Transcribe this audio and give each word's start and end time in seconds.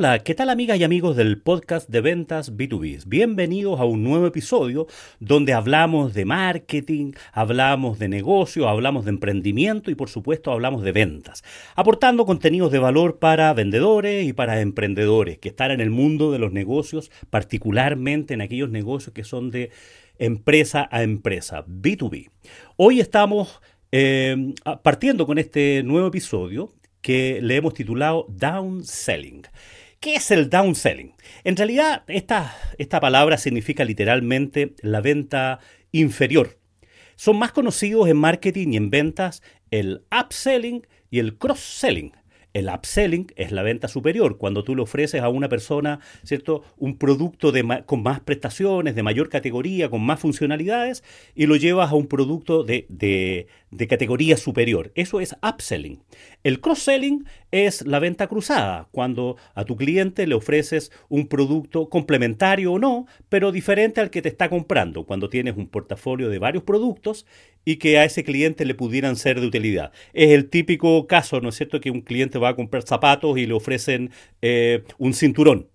Hola, 0.00 0.20
¿qué 0.20 0.34
tal 0.34 0.48
amigas 0.48 0.80
y 0.80 0.84
amigos 0.84 1.14
del 1.14 1.42
podcast 1.42 1.86
de 1.90 2.00
ventas 2.00 2.56
B2B? 2.56 3.02
Bienvenidos 3.04 3.78
a 3.80 3.84
un 3.84 4.02
nuevo 4.02 4.26
episodio 4.26 4.86
donde 5.18 5.52
hablamos 5.52 6.14
de 6.14 6.24
marketing, 6.24 7.12
hablamos 7.34 7.98
de 7.98 8.08
negocio, 8.08 8.66
hablamos 8.66 9.04
de 9.04 9.10
emprendimiento 9.10 9.90
y 9.90 9.94
por 9.94 10.08
supuesto 10.08 10.52
hablamos 10.52 10.82
de 10.84 10.92
ventas, 10.92 11.44
aportando 11.76 12.24
contenidos 12.24 12.72
de 12.72 12.78
valor 12.78 13.18
para 13.18 13.52
vendedores 13.52 14.26
y 14.26 14.32
para 14.32 14.62
emprendedores 14.62 15.36
que 15.36 15.50
están 15.50 15.70
en 15.70 15.82
el 15.82 15.90
mundo 15.90 16.32
de 16.32 16.38
los 16.38 16.50
negocios, 16.50 17.10
particularmente 17.28 18.32
en 18.32 18.40
aquellos 18.40 18.70
negocios 18.70 19.12
que 19.12 19.24
son 19.24 19.50
de 19.50 19.68
empresa 20.18 20.88
a 20.90 21.02
empresa, 21.02 21.66
B2B. 21.66 22.30
Hoy 22.76 23.00
estamos 23.00 23.60
eh, 23.92 24.54
partiendo 24.82 25.26
con 25.26 25.36
este 25.36 25.82
nuevo 25.82 26.08
episodio 26.08 26.72
que 27.02 27.40
le 27.42 27.56
hemos 27.56 27.74
titulado 27.74 28.24
Downselling. 28.30 29.42
¿Qué 30.02 30.14
es 30.14 30.30
el 30.30 30.48
downselling? 30.48 31.12
En 31.44 31.56
realidad, 31.56 32.04
esta, 32.06 32.56
esta 32.78 33.00
palabra 33.00 33.36
significa 33.36 33.84
literalmente 33.84 34.74
la 34.80 35.02
venta 35.02 35.58
inferior. 35.92 36.58
Son 37.16 37.38
más 37.38 37.52
conocidos 37.52 38.08
en 38.08 38.16
marketing 38.16 38.68
y 38.72 38.76
en 38.78 38.88
ventas 38.88 39.42
el 39.70 40.06
upselling 40.10 40.86
y 41.10 41.18
el 41.18 41.36
cross-selling. 41.36 42.12
El 42.54 42.70
upselling 42.70 43.26
es 43.36 43.52
la 43.52 43.62
venta 43.62 43.88
superior, 43.88 44.38
cuando 44.38 44.64
tú 44.64 44.74
le 44.74 44.80
ofreces 44.80 45.20
a 45.20 45.28
una 45.28 45.50
persona, 45.50 46.00
¿cierto?, 46.24 46.64
un 46.78 46.96
producto 46.96 47.52
con 47.84 48.02
más 48.02 48.20
prestaciones, 48.20 48.94
de 48.94 49.02
mayor 49.02 49.28
categoría, 49.28 49.90
con 49.90 50.00
más 50.00 50.18
funcionalidades, 50.18 51.04
y 51.34 51.44
lo 51.44 51.56
llevas 51.56 51.92
a 51.92 51.94
un 51.94 52.06
producto 52.06 52.64
de, 52.64 52.86
de 52.88 53.48
categoría 53.88 54.36
superior. 54.36 54.92
Eso 54.94 55.20
es 55.20 55.36
upselling. 55.42 56.02
El 56.42 56.60
cross-selling 56.60 57.24
es 57.50 57.86
la 57.86 57.98
venta 57.98 58.26
cruzada, 58.26 58.88
cuando 58.90 59.36
a 59.54 59.64
tu 59.64 59.76
cliente 59.76 60.26
le 60.26 60.34
ofreces 60.34 60.90
un 61.08 61.28
producto 61.28 61.88
complementario 61.88 62.72
o 62.72 62.78
no, 62.78 63.06
pero 63.28 63.52
diferente 63.52 64.00
al 64.00 64.10
que 64.10 64.22
te 64.22 64.28
está 64.28 64.48
comprando, 64.48 65.04
cuando 65.04 65.28
tienes 65.28 65.56
un 65.56 65.68
portafolio 65.68 66.28
de 66.28 66.38
varios 66.38 66.64
productos 66.64 67.26
y 67.64 67.76
que 67.76 67.98
a 67.98 68.04
ese 68.04 68.24
cliente 68.24 68.64
le 68.64 68.74
pudieran 68.74 69.16
ser 69.16 69.40
de 69.40 69.46
utilidad. 69.46 69.92
Es 70.12 70.30
el 70.30 70.48
típico 70.48 71.06
caso, 71.06 71.40
¿no 71.40 71.50
es 71.50 71.56
cierto?, 71.56 71.80
que 71.80 71.90
un 71.90 72.00
cliente 72.00 72.38
va 72.38 72.50
a 72.50 72.56
comprar 72.56 72.82
zapatos 72.82 73.38
y 73.38 73.46
le 73.46 73.54
ofrecen 73.54 74.10
eh, 74.42 74.82
un 74.98 75.14
cinturón. 75.14 75.68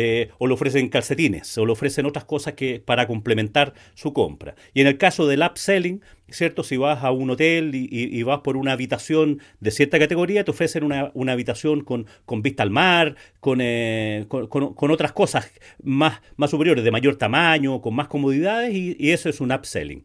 Eh, 0.00 0.30
o 0.38 0.46
le 0.46 0.54
ofrecen 0.54 0.88
calcetines, 0.90 1.58
o 1.58 1.66
le 1.66 1.72
ofrecen 1.72 2.06
otras 2.06 2.24
cosas 2.24 2.54
que 2.54 2.78
para 2.78 3.08
complementar 3.08 3.74
su 3.94 4.12
compra. 4.12 4.54
Y 4.72 4.80
en 4.80 4.86
el 4.86 4.96
caso 4.96 5.26
del 5.26 5.42
upselling, 5.42 6.02
¿cierto? 6.28 6.62
Si 6.62 6.76
vas 6.76 7.02
a 7.02 7.10
un 7.10 7.30
hotel 7.30 7.72
y, 7.74 8.22
vas 8.22 8.42
por 8.42 8.56
una 8.56 8.70
habitación 8.70 9.40
de 9.58 9.72
cierta 9.72 9.98
categoría, 9.98 10.44
te 10.44 10.52
ofrecen 10.52 10.84
una, 10.84 11.32
habitación 11.32 11.80
con, 11.80 12.06
vista 12.42 12.62
al 12.62 12.70
mar, 12.70 13.16
eh, 13.58 14.26
con, 14.28 14.90
otras 14.92 15.10
cosas 15.10 15.50
más, 15.82 16.22
más 16.36 16.50
superiores, 16.50 16.84
de 16.84 16.92
mayor 16.92 17.16
tamaño, 17.16 17.80
con 17.80 17.96
más 17.96 18.06
comodidades, 18.06 18.72
y, 18.72 19.10
eso 19.10 19.28
es 19.28 19.40
un 19.40 19.50
upselling. 19.50 20.04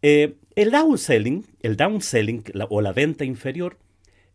Eh, 0.00 0.36
el 0.56 0.70
downselling, 0.70 1.44
el 1.60 1.76
downselling 1.76 2.42
o 2.70 2.80
la 2.80 2.92
venta 2.94 3.26
inferior, 3.26 3.76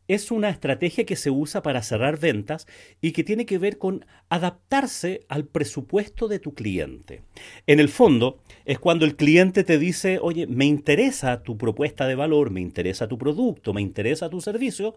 es 0.08 0.32
una 0.32 0.50
estrategia 0.50 1.06
que 1.06 1.16
se 1.16 1.32
usa 1.32 1.62
para 1.62 1.82
cerrar 1.82 2.20
ventas 2.20 2.68
y 3.02 3.12
que 3.12 3.24
tiene 3.24 3.46
que 3.46 3.58
ver 3.58 3.78
con 3.78 4.06
adaptarse 4.30 5.22
al 5.30 5.46
presupuesto 5.46 6.28
de 6.28 6.40
tu 6.40 6.54
cliente. 6.54 7.24
En 7.68 7.80
el 7.80 7.90
fondo, 7.90 8.40
es 8.66 8.80
cuando 8.80 9.06
el 9.06 9.16
cliente 9.16 9.64
te 9.64 9.78
dice, 9.78 10.20
oye, 10.22 10.48
me 10.48 10.66
interesa 10.66 11.44
tu 11.44 11.58
propuesta 11.58 12.08
de 12.08 12.16
valor, 12.16 12.52
me 12.52 12.62
interesa 12.62 13.08
tu 13.08 13.18
producto, 13.18 13.74
me 13.74 13.82
interesa 13.82 14.30
tu 14.30 14.42
servicio, 14.42 14.96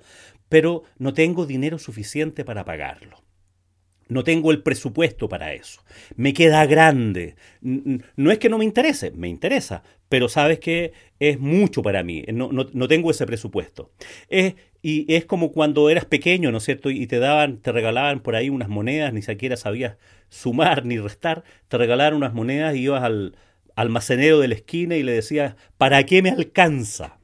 pero 0.49 0.83
no 0.99 1.15
tengo 1.15 1.47
dinero 1.47 1.79
suficiente 1.79 2.45
para 2.45 2.65
pagarlo. 2.65 3.23
No 4.09 4.25
tengo 4.25 4.51
el 4.51 4.63
presupuesto 4.63 5.29
para 5.29 5.53
eso. 5.53 5.83
Me 6.17 6.33
queda 6.33 6.65
grande. 6.65 7.37
No 7.61 8.31
es 8.31 8.39
que 8.39 8.49
no 8.49 8.57
me 8.57 8.65
interese, 8.65 9.11
me 9.11 9.29
interesa, 9.29 9.83
pero 10.09 10.29
sabes 10.29 10.61
que 10.61 10.93
es 11.19 11.39
mucho 11.39 11.83
para 11.83 12.03
mí. 12.03 12.25
No, 12.33 12.51
no, 12.51 12.89
tengo 12.89 13.11
ese 13.11 13.27
presupuesto. 13.27 13.93
Es, 14.29 14.55
y 14.83 15.13
es 15.13 15.25
como 15.25 15.53
cuando 15.53 15.91
eras 15.91 16.05
pequeño, 16.05 16.53
¿no 16.53 16.59
es 16.59 16.65
cierto? 16.65 16.91
Y 16.91 17.07
te 17.07 17.19
daban, 17.19 17.59
te 17.59 17.73
regalaban 17.73 18.21
por 18.21 18.37
ahí 18.37 18.49
unas 18.49 18.69
monedas, 18.69 19.13
ni 19.13 19.23
siquiera 19.23 19.57
sabías 19.57 19.97
sumar 20.29 20.85
ni 20.85 20.99
restar. 20.99 21.43
Te 21.69 21.79
regalaron 21.79 22.19
unas 22.19 22.35
monedas 22.35 22.77
y 22.77 22.81
ibas 22.83 23.03
al 23.03 23.37
almacenero 23.75 24.39
de 24.39 24.49
la 24.49 24.55
esquina 24.55 24.97
y 24.97 25.03
le 25.03 25.13
decías, 25.13 25.57
¿para 25.79 26.05
qué 26.05 26.23
me 26.23 26.31
alcanza? 26.31 27.19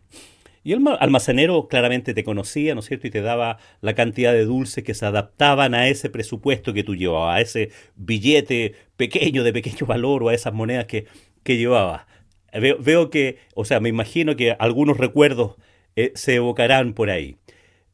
Y 0.64 0.72
el 0.72 0.82
almacenero 0.98 1.68
claramente 1.68 2.14
te 2.14 2.24
conocía, 2.24 2.74
¿no 2.74 2.80
es 2.80 2.86
cierto? 2.86 3.06
Y 3.06 3.10
te 3.10 3.20
daba 3.20 3.58
la 3.82 3.94
cantidad 3.94 4.32
de 4.32 4.46
dulces 4.46 4.82
que 4.82 4.94
se 4.94 5.04
adaptaban 5.04 5.74
a 5.74 5.88
ese 5.88 6.08
presupuesto 6.08 6.72
que 6.72 6.82
tú 6.82 6.96
llevabas, 6.96 7.36
a 7.36 7.40
ese 7.42 7.70
billete 7.96 8.74
pequeño, 8.96 9.44
de 9.44 9.52
pequeño 9.52 9.86
valor 9.86 10.22
o 10.22 10.30
a 10.30 10.34
esas 10.34 10.54
monedas 10.54 10.86
que, 10.86 11.06
que 11.42 11.58
llevabas. 11.58 12.06
Veo, 12.52 13.10
que, 13.10 13.38
o 13.54 13.64
sea, 13.64 13.80
me 13.80 13.88
imagino 13.88 14.36
que 14.36 14.52
algunos 14.52 14.96
recuerdos 14.96 15.56
eh, 15.96 16.12
se 16.14 16.36
evocarán 16.36 16.94
por 16.94 17.10
ahí. 17.10 17.36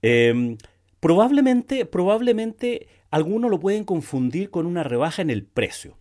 Em, 0.03 0.56
probablemente, 1.00 1.84
probablemente 1.87 2.88
algunos 3.11 3.50
lo 3.50 3.61
pueden 3.61 3.84
confundir 3.84 4.50
con 4.50 4.66
una 4.66 4.83
rebaja 4.83 5.22
en 5.22 5.31
el 5.31 5.44
precio. 5.44 5.97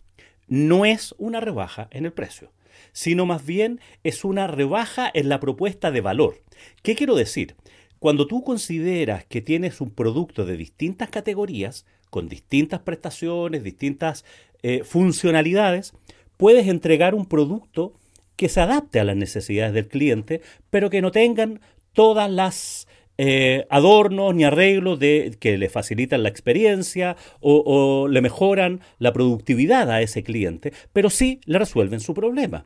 No 0.46 0.84
es 0.84 1.14
una 1.18 1.40
rebaja 1.40 1.88
en 1.90 2.06
el 2.06 2.12
precio 2.12 2.50
sino 2.92 3.26
más 3.26 3.44
bien 3.44 3.80
es 4.04 4.24
una 4.24 4.46
rebaja 4.46 5.10
en 5.12 5.28
la 5.28 5.40
propuesta 5.40 5.90
de 5.90 6.00
valor. 6.00 6.42
¿Qué 6.82 6.94
quiero 6.94 7.14
decir? 7.14 7.56
Cuando 7.98 8.26
tú 8.26 8.42
consideras 8.42 9.24
que 9.26 9.42
tienes 9.42 9.80
un 9.80 9.90
producto 9.90 10.44
de 10.44 10.56
distintas 10.56 11.10
categorías, 11.10 11.86
con 12.08 12.28
distintas 12.28 12.80
prestaciones, 12.80 13.62
distintas 13.62 14.24
eh, 14.62 14.82
funcionalidades, 14.84 15.92
puedes 16.36 16.66
entregar 16.66 17.14
un 17.14 17.26
producto 17.26 17.92
que 18.36 18.48
se 18.48 18.60
adapte 18.60 19.00
a 19.00 19.04
las 19.04 19.16
necesidades 19.16 19.74
del 19.74 19.88
cliente, 19.88 20.40
pero 20.70 20.88
que 20.88 21.02
no 21.02 21.10
tengan 21.10 21.60
todas 21.92 22.30
las 22.30 22.88
eh, 23.22 23.66
adornos 23.68 24.34
ni 24.34 24.44
arreglos 24.44 24.98
de, 24.98 25.36
que 25.38 25.58
le 25.58 25.68
facilitan 25.68 26.22
la 26.22 26.30
experiencia 26.30 27.18
o, 27.40 28.08
le 28.08 28.22
mejoran 28.22 28.80
la 28.98 29.12
productividad 29.12 29.90
a 29.90 30.00
ese 30.00 30.22
cliente, 30.22 30.72
pero 30.94 31.10
sí 31.10 31.38
le 31.44 31.58
resuelven 31.58 32.00
su 32.00 32.14
problema 32.14 32.64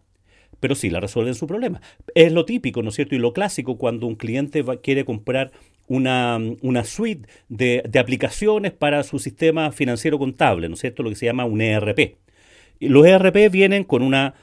pero 0.60 0.76
sí 0.76 0.88
la 0.88 1.00
resuelven 1.00 1.34
su 1.34 1.46
problema. 1.46 1.82
Es 2.14 2.32
lo 2.32 2.46
típico, 2.46 2.82
¿no 2.82 2.88
es 2.88 2.94
cierto? 2.94 3.14
Y 3.14 3.18
lo 3.18 3.34
clásico 3.34 3.76
cuando 3.76 4.06
un 4.06 4.14
cliente 4.14 4.64
quiere 4.82 5.04
comprar 5.04 5.50
una, 5.88 6.38
suite 6.84 7.28
de, 7.50 7.82
aplicaciones 7.98 8.72
para 8.72 9.02
su 9.02 9.18
sistema 9.18 9.72
financiero 9.72 10.18
contable, 10.18 10.68
¿no 10.68 10.74
es 10.74 10.80
cierto? 10.80 11.02
Lo 11.02 11.10
que 11.10 11.16
se 11.16 11.26
llama 11.26 11.44
un 11.44 11.60
ERP. 11.60 12.16
Y 12.78 12.88
los 12.88 13.04
ERP 13.04 13.50
vienen 13.50 13.84
con 13.84 14.00
una, 14.00 14.36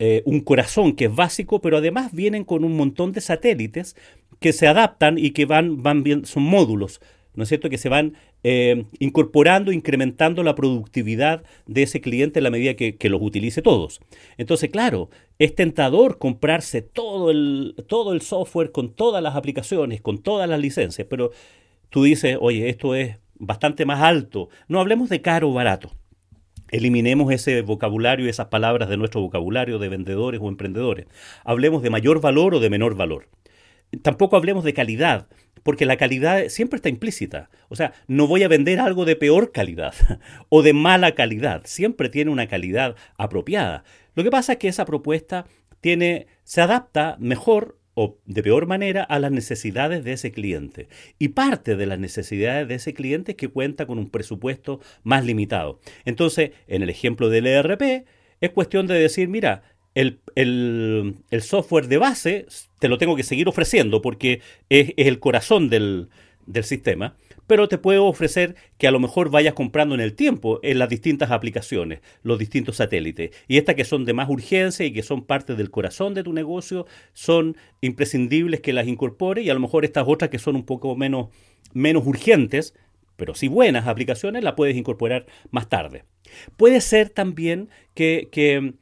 eh, 0.00 0.22
un 0.24 0.40
corazón 0.40 0.96
que 0.96 1.04
es 1.04 1.14
básico, 1.14 1.60
pero 1.60 1.76
además 1.76 2.10
vienen 2.12 2.42
con 2.42 2.64
un 2.64 2.74
montón 2.76 3.12
de 3.12 3.20
satélites 3.20 3.94
que 4.40 4.52
se 4.52 4.66
adaptan 4.66 5.18
y 5.18 5.30
que 5.30 5.44
van, 5.44 5.82
van 5.82 6.02
bien, 6.02 6.24
son 6.24 6.42
módulos 6.42 7.00
¿no 7.34 7.44
es 7.44 7.48
cierto?, 7.48 7.70
que 7.70 7.78
se 7.78 7.88
van 7.88 8.14
eh, 8.42 8.84
incorporando, 8.98 9.72
incrementando 9.72 10.42
la 10.42 10.54
productividad 10.54 11.42
de 11.66 11.82
ese 11.82 12.00
cliente 12.00 12.40
en 12.40 12.44
la 12.44 12.50
medida 12.50 12.74
que, 12.74 13.08
los 13.08 13.22
utilice 13.22 13.62
todos. 13.62 14.00
Entonces, 14.36 14.70
claro, 14.70 15.10
es 15.38 15.54
tentador 15.54 16.18
comprarse 16.18 16.82
todo 16.82 17.30
el, 17.30 17.74
todo 17.88 18.12
el 18.12 18.22
software 18.22 18.72
con 18.72 18.92
todas 18.92 19.22
las 19.22 19.36
aplicaciones, 19.36 20.00
con 20.00 20.18
todas 20.18 20.48
las 20.48 20.60
licencias, 20.60 21.06
pero 21.08 21.30
tú 21.88 22.04
dices, 22.04 22.36
oye, 22.40 22.68
esto 22.68 22.94
es 22.94 23.18
bastante 23.38 23.86
más 23.86 24.00
alto. 24.00 24.48
No 24.68 24.80
hablemos 24.80 25.08
de 25.08 25.22
caro 25.22 25.50
o 25.50 25.54
barato. 25.54 25.92
Eliminemos 26.70 27.32
ese 27.32 27.62
vocabulario 27.62 28.26
y 28.26 28.28
esas 28.28 28.46
palabras 28.46 28.88
de 28.88 28.96
nuestro 28.96 29.20
vocabulario 29.20 29.78
de 29.78 29.88
vendedores 29.88 30.40
o 30.42 30.48
emprendedores. 30.48 31.06
Hablemos 31.44 31.82
de 31.82 31.90
mayor 31.90 32.20
valor 32.20 32.54
o 32.54 32.60
de 32.60 32.70
menor 32.70 32.94
valor. 32.94 33.28
Tampoco 34.02 34.36
hablemos 34.36 34.64
de 34.64 34.74
calidad 34.74 35.28
porque 35.62 35.86
la 35.86 35.96
calidad 35.96 36.48
siempre 36.48 36.76
está 36.76 36.88
implícita. 36.88 37.50
O 37.68 37.76
sea, 37.76 37.92
no 38.06 38.26
voy 38.26 38.42
a 38.42 38.48
vender 38.48 38.80
algo 38.80 39.04
de 39.04 39.16
peor 39.16 39.52
calidad 39.52 39.94
o 40.48 40.62
de 40.62 40.72
mala 40.72 41.14
calidad, 41.14 41.62
siempre 41.64 42.08
tiene 42.08 42.30
una 42.30 42.48
calidad 42.48 42.96
apropiada. 43.16 43.84
Lo 44.14 44.24
que 44.24 44.30
pasa 44.30 44.52
es 44.52 44.58
que 44.58 44.68
esa 44.68 44.84
propuesta 44.84 45.46
tiene, 45.80 46.26
se 46.44 46.60
adapta 46.60 47.16
mejor 47.20 47.78
o 47.94 48.18
de 48.24 48.42
peor 48.42 48.66
manera 48.66 49.02
a 49.02 49.18
las 49.18 49.32
necesidades 49.32 50.04
de 50.04 50.12
ese 50.12 50.32
cliente. 50.32 50.88
Y 51.18 51.28
parte 51.28 51.76
de 51.76 51.86
las 51.86 51.98
necesidades 51.98 52.68
de 52.68 52.76
ese 52.76 52.94
cliente 52.94 53.32
es 53.32 53.36
que 53.36 53.48
cuenta 53.48 53.86
con 53.86 53.98
un 53.98 54.10
presupuesto 54.10 54.80
más 55.02 55.24
limitado. 55.24 55.80
Entonces, 56.04 56.52
en 56.66 56.82
el 56.82 56.90
ejemplo 56.90 57.28
del 57.28 57.46
ERP, 57.46 58.06
es 58.40 58.50
cuestión 58.50 58.86
de 58.86 58.94
decir, 58.94 59.28
mira, 59.28 59.62
el, 59.94 61.14
software 61.40 61.88
de 61.88 61.98
base 61.98 62.46
te 62.78 62.88
lo 62.88 62.98
tengo 62.98 63.16
que 63.16 63.22
seguir 63.22 63.48
ofreciendo 63.48 64.02
porque 64.02 64.40
es, 64.68 64.92
el 64.96 65.18
corazón 65.18 65.68
del, 65.68 66.08
sistema, 66.62 67.14
pero 67.46 67.68
te 67.68 67.78
puedo 67.78 68.06
ofrecer 68.06 68.56
que 68.76 68.88
a 68.88 68.90
lo 68.90 68.98
mejor 68.98 69.30
vayas 69.30 69.54
comprando 69.54 69.94
en 69.94 70.00
el 70.00 70.14
tiempo 70.14 70.58
en 70.64 70.80
las 70.80 70.88
distintas 70.88 71.30
aplicaciones, 71.30 72.00
los 72.24 72.40
distintos 72.40 72.76
satélites. 72.76 73.30
Y 73.46 73.56
estas 73.56 73.76
que 73.76 73.84
son 73.84 74.04
de 74.04 74.14
más 74.14 74.28
urgencia 74.28 74.84
y 74.84 74.92
que 74.92 75.04
son 75.04 75.24
parte 75.24 75.54
del 75.54 75.70
corazón 75.70 76.12
de 76.12 76.24
tu 76.24 76.32
negocio, 76.32 76.86
son 77.12 77.56
imprescindibles 77.82 78.60
que 78.60 78.72
las 78.72 78.88
incorpore 78.88 79.42
y 79.42 79.50
a 79.50 79.54
lo 79.54 79.60
mejor 79.60 79.84
estas 79.84 80.06
otras 80.08 80.28
que 80.28 80.40
son 80.40 80.56
un 80.56 80.64
poco 80.64 80.96
menos 80.96 81.28
menos 81.72 82.06
urgentes, 82.06 82.74
pero 83.16 83.34
sí 83.34 83.48
buenas 83.48 83.86
aplicaciones, 83.86 84.42
la 84.42 84.56
puedes 84.56 84.76
incorporar 84.76 85.26
más 85.50 85.68
tarde. 85.68 86.04
Puede 86.56 86.80
ser 86.80 87.10
también 87.10 87.68
que, 87.94 88.74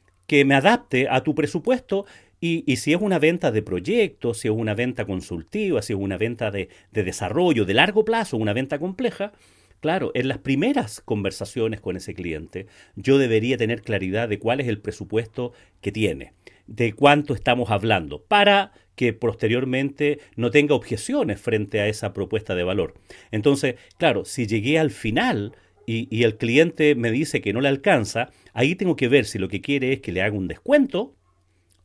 me 0.45 0.55
adapte 0.55 1.07
a 1.09 1.23
tu 1.23 1.35
presupuesto 1.35 2.05
y, 2.41 2.75
si 2.77 2.93
es 2.93 3.01
una 3.01 3.19
venta 3.19 3.51
de 3.51 3.61
proyectos, 3.61 4.39
si 4.39 4.47
es 4.47 4.53
una 4.53 4.73
venta 4.73 5.05
consultiva, 5.05 5.81
si 5.81 5.93
es 5.93 5.99
una 5.99 6.17
venta 6.17 6.51
de 6.51 6.69
desarrollo 6.91 7.65
de 7.65 7.73
largo 7.73 8.05
plazo, 8.05 8.37
una 8.37 8.53
venta 8.53 8.79
compleja, 8.79 9.33
Claro, 9.79 10.11
en 10.13 10.27
las 10.27 10.39
primeras 10.39 10.99
conversaciones 10.99 11.79
con 11.79 11.95
ese 11.95 12.13
cliente, 12.13 12.67
yo 12.95 13.17
debería 13.17 13.57
tener 13.57 13.81
claridad 13.81 14.27
de 14.27 14.37
cuál 14.37 14.59
es 14.59 14.67
el 14.67 14.79
presupuesto 14.79 15.53
que 15.79 15.93
tiene, 15.93 16.33
de 16.67 16.91
cuánto 16.91 17.33
estamos 17.33 17.71
hablando, 17.71 18.21
para 18.21 18.73
que 18.95 19.13
posteriormente 19.13 20.19
no 20.35 20.51
tenga 20.51 20.75
objeciones 20.75 21.39
frente 21.39 21.79
a 21.79 21.87
esa 21.87 22.11
propuesta 22.11 22.55
de 22.55 22.63
valor. 22.63 22.95
Entonces, 23.31 23.75
claro, 23.97 24.25
si 24.25 24.47
llegué 24.47 24.77
al 24.79 24.91
final 24.91 25.55
y, 25.91 26.23
el 26.23 26.37
cliente 26.37 26.93
me 26.93 27.09
dice 27.09 27.41
que 27.41 27.51
no 27.51 27.61
le 27.61 27.67
alcanza, 27.67 28.29
ahí 28.53 28.75
tengo 28.75 28.95
que 28.95 29.07
ver 29.07 29.25
si 29.25 29.39
lo 29.39 29.47
que 29.47 29.61
quiere 29.61 29.91
es 29.91 30.01
que 30.01 30.11
le 30.11 30.21
haga 30.21 30.37
un 30.37 30.47
descuento 30.47 31.15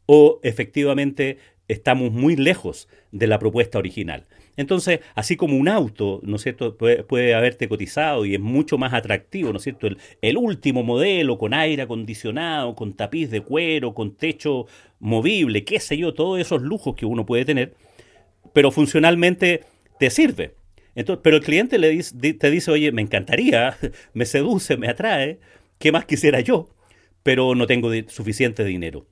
o 0.04 0.40
efectivamente 0.42 1.38
estamos 1.68 2.12
muy 2.12 2.36
lejos 2.36 2.88
de 3.12 3.26
la 3.26 3.38
propuesta 3.38 3.78
original. 3.78 4.26
Entonces, 4.58 5.00
así 5.14 5.36
como 5.36 5.56
un 5.56 5.68
auto, 5.68 6.20
¿no 6.22 6.36
es 6.36 6.42
cierto?, 6.42 6.76
puede, 6.76 7.34
haberte 7.34 7.66
cotizado 7.66 8.26
y 8.26 8.34
es 8.34 8.40
mucho 8.40 8.76
más 8.76 8.92
atractivo, 8.92 9.50
¿no 9.52 9.56
es 9.56 9.62
cierto?, 9.62 9.88
el, 10.20 10.36
último 10.36 10.82
modelo 10.82 11.38
con 11.38 11.54
aire 11.54 11.82
acondicionado, 11.82 12.74
con 12.74 12.92
tapiz 12.92 13.30
de 13.30 13.40
cuero, 13.40 13.94
con 13.94 14.16
techo 14.16 14.66
movible, 15.00 15.64
qué 15.64 15.80
sé 15.80 15.96
yo, 15.96 16.12
todos 16.12 16.38
esos 16.38 16.60
lujos 16.60 16.94
que 16.94 17.06
uno 17.06 17.24
puede 17.24 17.46
tener, 17.46 17.74
pero 18.52 18.70
funcionalmente 18.70 19.62
te 19.98 20.10
sirve. 20.10 20.54
Entonces, 20.94 21.20
pero 21.22 21.36
el 21.36 21.42
cliente 21.42 21.78
le 21.78 21.90
dice, 21.90 22.14
te 22.34 22.50
dice, 22.50 22.70
oye, 22.70 22.92
me 22.92 23.02
encantaría, 23.02 23.76
me 24.14 24.26
seduce, 24.26 24.76
me 24.76 24.88
atrae, 24.88 25.40
¿qué 25.78 25.92
más 25.92 26.04
quisiera 26.04 26.40
yo? 26.40 26.68
Pero 27.22 27.54
no 27.54 27.66
tengo 27.66 27.90
suficiente 28.08 28.64
dinero. 28.64 29.06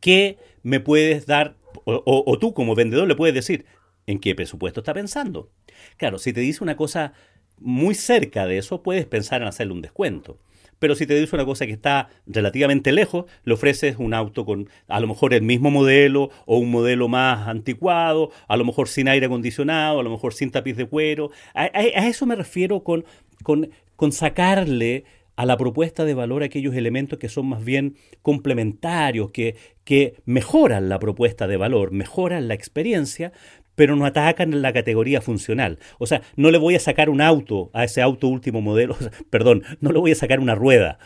¿Qué 0.00 0.38
me 0.62 0.80
puedes 0.80 1.26
dar? 1.26 1.56
o, 1.86 2.38
tú 2.38 2.54
como 2.54 2.74
vendedor 2.74 3.08
le 3.08 3.16
puedes 3.16 3.34
decir, 3.34 3.66
en 4.06 4.18
qué 4.18 4.34
presupuesto 4.34 4.80
está 4.80 4.94
pensando. 4.94 5.50
Claro, 5.96 6.18
si 6.18 6.32
te 6.32 6.40
dice 6.40 6.62
una 6.62 6.76
cosa 6.76 7.12
muy 7.58 7.94
cerca 7.94 8.46
de 8.46 8.58
eso, 8.58 8.82
puedes 8.82 9.06
pensar 9.06 9.42
en 9.42 9.48
hacerle 9.48 9.72
un 9.72 9.82
descuento. 9.82 10.38
Pero 10.84 10.96
si 10.96 11.06
te 11.06 11.18
dice 11.18 11.34
una 11.34 11.46
cosa 11.46 11.64
que 11.64 11.72
está 11.72 12.10
relativamente 12.26 12.92
lejos, 12.92 13.24
le 13.44 13.54
ofreces 13.54 13.96
un 13.98 14.12
auto 14.12 14.44
con 14.44 14.68
a 14.86 15.00
lo 15.00 15.06
mejor 15.06 15.32
el 15.32 15.40
mismo 15.40 15.70
modelo 15.70 16.28
o 16.44 16.58
un 16.58 16.70
modelo 16.70 17.08
más 17.08 17.48
anticuado, 17.48 18.32
a 18.48 18.58
lo 18.58 18.66
mejor 18.66 18.88
sin 18.88 19.08
aire 19.08 19.24
acondicionado, 19.24 20.00
a 20.00 20.02
lo 20.02 20.10
mejor 20.10 20.34
sin 20.34 20.50
tapiz 20.50 20.76
de 20.76 20.84
cuero. 20.84 21.30
A, 21.54 21.64
eso 21.68 22.26
me 22.26 22.34
refiero 22.36 22.84
con, 22.84 23.06
con, 23.42 23.70
con 23.96 24.12
sacarle 24.12 25.04
a 25.36 25.46
la 25.46 25.56
propuesta 25.56 26.04
de 26.04 26.12
valor 26.12 26.42
aquellos 26.42 26.74
elementos 26.74 27.18
que 27.18 27.30
son 27.30 27.46
más 27.46 27.64
bien 27.64 27.96
complementarios, 28.20 29.30
que, 29.30 29.56
que 29.84 30.16
mejoran 30.26 30.90
la 30.90 30.98
propuesta 30.98 31.46
de 31.46 31.56
valor, 31.56 31.92
mejoran 31.92 32.46
la 32.46 32.52
experiencia, 32.52 33.32
pero 33.74 33.96
no 33.96 34.06
atacan 34.06 34.52
en 34.52 34.62
la 34.62 34.72
categoría 34.72 35.20
funcional. 35.20 35.78
O 35.98 36.06
sea, 36.06 36.22
no 36.36 36.50
le 36.50 36.58
voy 36.58 36.74
a 36.74 36.80
sacar 36.80 37.10
un 37.10 37.20
auto 37.20 37.70
a 37.72 37.84
ese 37.84 38.02
auto 38.02 38.28
último 38.28 38.60
modelo, 38.60 38.96
perdón, 39.30 39.62
no 39.80 39.92
le 39.92 39.98
voy 39.98 40.12
a 40.12 40.16
sacar 40.16 40.40
una 40.40 40.54
rueda, 40.54 40.98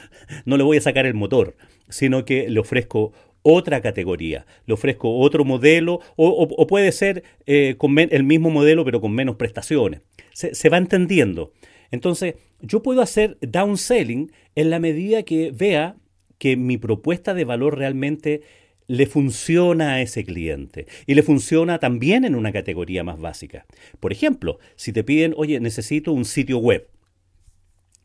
no 0.44 0.56
le 0.56 0.65
voy 0.65 0.76
a 0.76 0.82
sacar 0.82 1.06
el 1.06 1.15
motor, 1.15 1.56
sino 1.88 2.25
que 2.25 2.49
le 2.49 2.61
ofrezco 2.61 3.12
otra 3.43 3.81
categoría, 3.81 4.47
le 4.67 4.75
ofrezco 4.75 5.19
otro 5.19 5.44
modelo 5.44 6.00
o, 6.17 6.67
puede 6.67 6.93
ser 6.93 7.23
eh, 7.47 7.76
el 8.11 8.25
mismo 8.25 8.50
modelo 8.50 8.85
pero 8.85 9.00
con 9.00 9.12
menos 9.12 9.37
prestaciones. 9.37 10.03
Se, 10.32 10.55
se 10.55 10.69
va 10.69 10.76
entendiendo. 10.76 11.53
Entonces, 11.91 12.35
yo 12.61 12.82
puedo 12.82 13.00
hacer 13.00 13.38
downselling 13.41 14.32
en 14.55 14.70
la 14.70 14.79
medida 14.79 15.23
que 15.23 15.53
vea 15.53 15.97
que 16.38 16.56
mi 16.56 16.76
propuesta 16.76 17.35
de 17.35 17.44
valor 17.44 17.79
realmente 17.79 18.43
le 18.88 19.06
funciona 19.06 19.93
a 19.93 20.00
ese 20.00 20.25
cliente 20.25 20.87
y 21.06 21.14
le 21.14 21.23
funciona 21.23 21.79
también 21.79 22.25
en 22.25 22.35
una 22.35 22.52
categoría 22.52 23.05
más 23.05 23.20
básica. 23.20 23.67
Por 24.00 24.12
ejemplo, 24.12 24.58
si 24.76 24.93
te 24.93 25.05
piden, 25.05 25.35
oye, 25.37 25.61
necesito 25.61 26.11
un 26.12 26.25
sitio 26.25 26.58
web, 26.58 26.88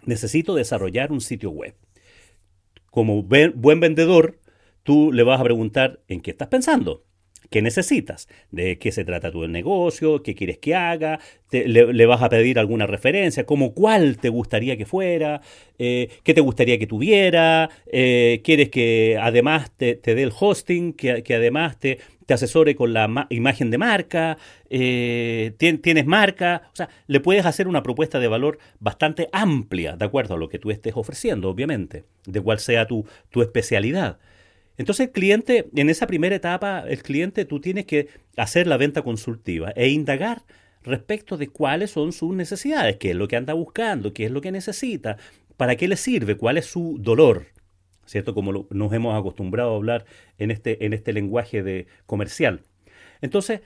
necesito 0.06 0.53
desarrollar 0.53 1.12
un 1.12 1.21
sitio 1.21 1.50
web. 1.50 1.74
Como 2.91 3.24
buen 3.24 3.80
vendedor, 3.80 4.39
tú 4.83 5.12
le 5.12 5.24
vas 5.24 5.39
a 5.39 5.44
preguntar 5.45 6.01
en 6.07 6.21
qué 6.21 6.31
estás 6.31 6.50
pensando. 6.50 7.03
¿Qué 7.53 7.61
necesitas? 7.61 8.27
¿De 8.50 8.79
qué 8.79 8.91
se 8.91 9.05
trata 9.05 9.29
tu 9.29 9.47
negocio? 9.47 10.23
¿Qué 10.23 10.33
quieres 10.33 10.57
que 10.57 10.73
haga? 10.73 11.19
le, 11.51 12.05
vas 12.07 12.23
a 12.23 12.29
pedir 12.29 12.57
alguna 12.57 12.88
referencia? 12.88 13.45
¿Cómo 13.45 13.75
cuál 13.75 14.17
te 14.17 14.29
gustaría 14.29 14.75
que 14.75 14.88
fuera? 14.88 15.39
Eh, 15.77 16.09
¿Qué 16.23 16.33
te 16.33 16.41
gustaría 16.41 16.79
que 16.79 16.88
tuviera? 16.88 17.69
Eh, 17.85 18.41
¿Quieres 18.44 18.69
que 18.69 19.19
además 19.21 19.71
te, 19.77 20.00
dé 20.03 20.23
el 20.23 20.31
hosting? 20.35 20.94
¿Que, 20.94 21.23
además 21.29 21.77
te, 21.77 22.00
te, 22.25 22.33
asesore 22.33 22.73
con 22.73 22.91
la 22.91 23.27
imagen 23.29 23.69
de 23.69 23.77
marca? 23.77 24.39
Eh, 24.71 25.51
¿Tienes 25.59 26.07
marca? 26.07 26.63
O 26.73 26.75
sea, 26.75 26.89
le 27.05 27.19
puedes 27.19 27.45
hacer 27.45 27.67
una 27.67 27.83
propuesta 27.83 28.19
de 28.19 28.29
valor 28.29 28.57
bastante 28.79 29.29
amplia, 29.31 29.95
de 29.95 30.05
acuerdo 30.05 30.33
a 30.33 30.38
lo 30.39 30.50
que 30.50 30.57
tú 30.57 30.71
estés 30.71 30.94
ofreciendo, 30.95 31.51
obviamente, 31.51 32.05
de 32.25 32.41
cuál 32.41 32.57
sea 32.57 32.88
tu, 32.88 33.05
tu 33.29 33.44
especialidad. 33.44 34.17
Entonces 34.78 35.08
el 35.08 35.12
cliente, 35.12 35.70
en 35.75 35.90
esa 35.90 36.08
primera 36.08 36.36
etapa, 36.36 36.84
el 36.88 37.04
cliente 37.04 37.46
tú 37.46 37.60
tienes 37.60 37.86
que 37.86 38.10
hacer 38.38 38.68
la 38.68 38.78
venta 38.78 39.02
consultiva 39.02 39.72
e 39.75 39.90
indagar 39.90 40.44
respecto 40.84 41.38
de 41.38 41.48
cuáles 41.48 41.92
son 41.92 42.12
sus 42.12 42.36
necesidades, 42.36 42.98
qué 42.98 43.12
es 43.12 43.16
lo 43.16 43.28
que 43.28 43.36
anda 43.36 43.54
buscando, 43.54 44.14
qué 44.14 44.25
es 44.25 44.31
lo 44.31 44.42
que 44.42 44.52
necesita, 44.52 45.18
para 45.58 45.75
qué 45.75 45.88
le 45.88 45.96
sirve, 45.96 46.36
cuál 46.36 46.58
es 46.58 46.66
su 46.66 46.98
dolor, 47.00 47.46
¿cierto? 48.06 48.34
Como 48.34 48.68
nos 48.70 48.94
hemos 48.94 49.18
acostumbrado 49.18 49.74
a 49.74 49.75
hablar 49.75 50.06
en 50.38 50.52
este, 50.52 50.86
en 50.86 50.94
este 50.94 51.14
lenguaje 51.14 51.64
de 51.64 51.88
comercial. 52.06 52.62
Entonces, 53.22 53.62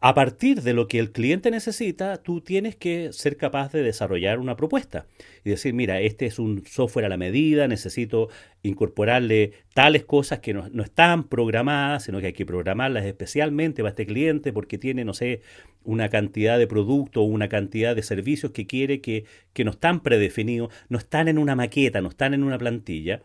a 0.00 0.14
partir 0.14 0.62
de 0.62 0.74
lo 0.74 0.86
que 0.86 1.00
el 1.00 1.10
cliente 1.10 1.50
necesita, 1.50 2.22
tú 2.22 2.40
tienes 2.40 2.76
que 2.76 3.12
ser 3.12 3.36
capaz 3.36 3.72
de 3.72 3.82
desarrollar 3.82 4.38
una 4.38 4.54
propuesta 4.54 5.06
y 5.44 5.50
decir, 5.50 5.74
mira, 5.74 6.00
este 6.00 6.26
es 6.26 6.38
un 6.38 6.64
software 6.66 7.06
a 7.06 7.08
la 7.08 7.16
medida, 7.16 7.66
necesito 7.66 8.28
incorporarle 8.62 9.54
tales 9.74 10.04
cosas 10.04 10.38
que 10.38 10.54
no, 10.54 10.68
están 10.82 11.24
programadas, 11.24 12.04
sino 12.04 12.20
que 12.20 12.26
hay 12.26 12.32
que 12.32 12.46
programarlas 12.46 13.06
especialmente 13.06 13.82
para 13.82 13.90
este 13.90 14.06
cliente 14.06 14.52
porque 14.52 14.78
tiene, 14.78 15.04
no 15.04 15.14
sé, 15.14 15.42
una 15.82 16.08
cantidad 16.10 16.58
de 16.58 16.68
productos 16.68 17.22
o 17.22 17.26
una 17.26 17.48
cantidad 17.48 17.96
de 17.96 18.04
servicios 18.04 18.52
que 18.52 18.68
quiere 18.68 19.00
que, 19.00 19.24
que 19.52 19.64
no 19.64 19.72
están 19.72 20.00
predefinidos, 20.00 20.72
no 20.88 20.98
están 20.98 21.26
en 21.26 21.38
una 21.38 21.56
maqueta, 21.56 22.00
no 22.00 22.10
están 22.10 22.34
en 22.34 22.44
una 22.44 22.58
plantilla. 22.58 23.22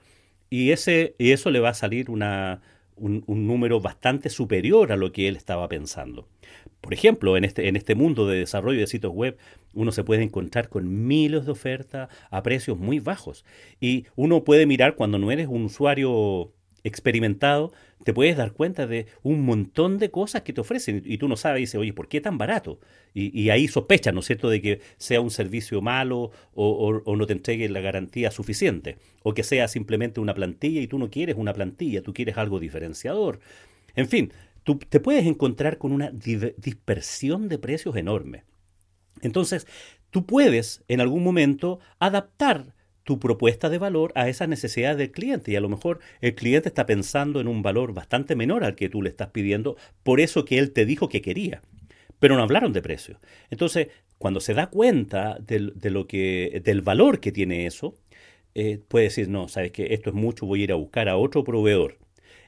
Y, 0.50 0.72
ese, 0.72 1.15
y 1.20 1.32
eso 1.32 1.51
le 1.51 1.60
va 1.60 1.70
a 1.70 1.74
salir 1.74 2.10
una, 2.10 2.62
un, 2.95 3.23
número 3.27 3.79
bastante 3.79 4.29
superior 4.29 4.91
a 4.91 4.97
lo 4.97 5.12
que 5.12 5.27
él 5.27 5.35
estaba 5.35 5.67
pensando. 5.67 6.27
Por 6.81 6.93
ejemplo, 6.93 7.38
en 7.38 7.43
este, 7.43 7.67
en 7.67 7.75
este 7.75 7.95
mundo 7.95 8.27
de 8.27 8.39
desarrollo 8.39 8.79
de 8.79 8.88
sitios 8.88 9.13
web, 9.13 9.38
uno 9.73 9.91
se 9.91 10.03
puede 10.03 10.23
encontrar 10.23 10.69
con 10.69 11.07
miles 11.07 11.45
de 11.45 11.51
ofertas 11.51 12.09
a 12.29 12.43
precios 12.43 12.77
muy 12.77 13.00
bajos. 13.00 13.45
Y 13.79 14.05
uno 14.15 14.43
puede 14.43 14.65
mirar 14.65 14.95
cuando 14.95 15.17
no 15.17 15.31
eres 15.31 15.47
un 15.47 15.65
usuario 15.65 16.51
experimentado, 16.84 17.72
te 18.04 18.13
puedes 18.13 18.36
dar 18.36 18.52
cuenta 18.52 18.88
de 18.88 19.08
un 19.22 19.42
montón 19.46 19.98
de 19.98 20.12
cosas 20.12 20.42
que 20.42 20.54
te 20.54 20.62
ofrecen 20.62 21.02
y 21.06 21.18
tú 21.18 21.28
no 21.28 21.38
sabes 21.38 21.60
y 21.60 21.62
dices, 21.62 21.80
oye, 21.80 21.94
¿por 21.94 22.10
qué 22.10 22.20
tan 22.20 22.38
barato? 22.38 22.80
Y, 23.13 23.50
ahí 23.50 23.68
sospechas, 23.68 24.13
¿no 24.13 24.22
es 24.22 24.25
cierto?, 24.25 24.50
de 24.50 24.62
que 24.62 24.82
sea 24.98 25.22
un 25.22 25.30
servicio 25.32 25.82
malo 25.82 26.32
o, 26.54 27.02
o, 27.06 27.16
no 27.16 27.25
te 27.28 27.34
entregue 27.34 27.70
la 27.70 27.80
garantía 27.80 28.32
suficiente, 28.32 28.98
o 29.22 29.34
que 29.34 29.44
sea 29.44 29.68
simplemente 29.68 30.20
una 30.20 30.34
plantilla 30.34 30.82
y 30.82 30.88
tú 30.88 30.98
no 30.98 31.10
quieres 31.10 31.36
una 31.38 31.54
plantilla, 31.54 32.02
tú 32.02 32.13
quieres 32.13 32.38
algo 32.38 32.60
diferenciador. 32.60 33.40
En 33.96 34.08
fin, 34.08 34.34
tú 34.63 34.78
te 34.78 35.00
puedes 35.00 35.25
encontrar 35.25 35.78
con 35.78 35.92
una 35.92 36.12
dispersión 36.12 37.50
de 37.50 37.60
precios 37.60 37.96
enorme. 37.96 38.44
Entonces, 39.22 39.68
tú 40.10 40.25
puedes 40.25 40.84
en 40.88 41.02
algún 41.02 41.24
momento 41.24 41.80
adaptar 42.00 42.74
tu 43.03 43.19
propuesta 43.19 43.69
de 43.69 43.77
valor 43.77 44.12
a 44.15 44.29
esas 44.29 44.48
necesidades 44.48 44.98
del 44.98 45.12
cliente. 45.12 45.51
Y 45.51 45.55
a 45.55 45.62
lo 45.62 45.69
mejor 45.69 46.00
el 46.22 46.36
cliente 46.36 46.69
está 46.69 46.86
pensando 46.86 47.39
en 47.41 47.48
un 47.48 47.62
valor 47.62 47.93
bastante 47.93 48.36
menor 48.36 48.63
al 48.63 48.75
que 48.75 48.89
tú 48.89 49.01
le 49.01 49.10
estás 49.10 49.29
pidiendo, 49.29 49.75
por 50.03 50.19
eso 50.19 50.45
que 50.45 50.60
él 50.60 50.72
te 50.72 50.86
dijo 50.86 51.10
que 51.10 51.22
quería. 51.22 51.62
Pero 52.19 52.36
no 52.36 52.43
hablaron 52.43 52.74
de 52.74 52.81
precio. 52.81 53.19
Entonces, 53.50 53.89
cuando 54.17 54.39
se 54.39 54.53
da 54.53 54.67
cuenta 54.69 55.38
del, 55.39 55.74
de 55.75 55.89
lo 55.89 56.07
que, 56.07 56.62
del 56.63 56.81
valor 56.81 57.19
que 57.19 57.33
tiene 57.33 57.65
eso, 57.65 57.95
eh, 58.55 58.79
puede 58.88 59.05
decir, 59.05 59.29
no, 59.29 59.48
sabes 59.48 59.72
que 59.72 59.93
esto 59.93 60.10
es 60.12 60.15
mucho, 60.15 60.45
voy 60.45 60.62
a 60.62 60.63
ir 60.65 60.72
a 60.72 60.75
buscar 60.75 61.10
a 61.10 61.17
otro 61.17 61.43
proveedor. 61.43 61.98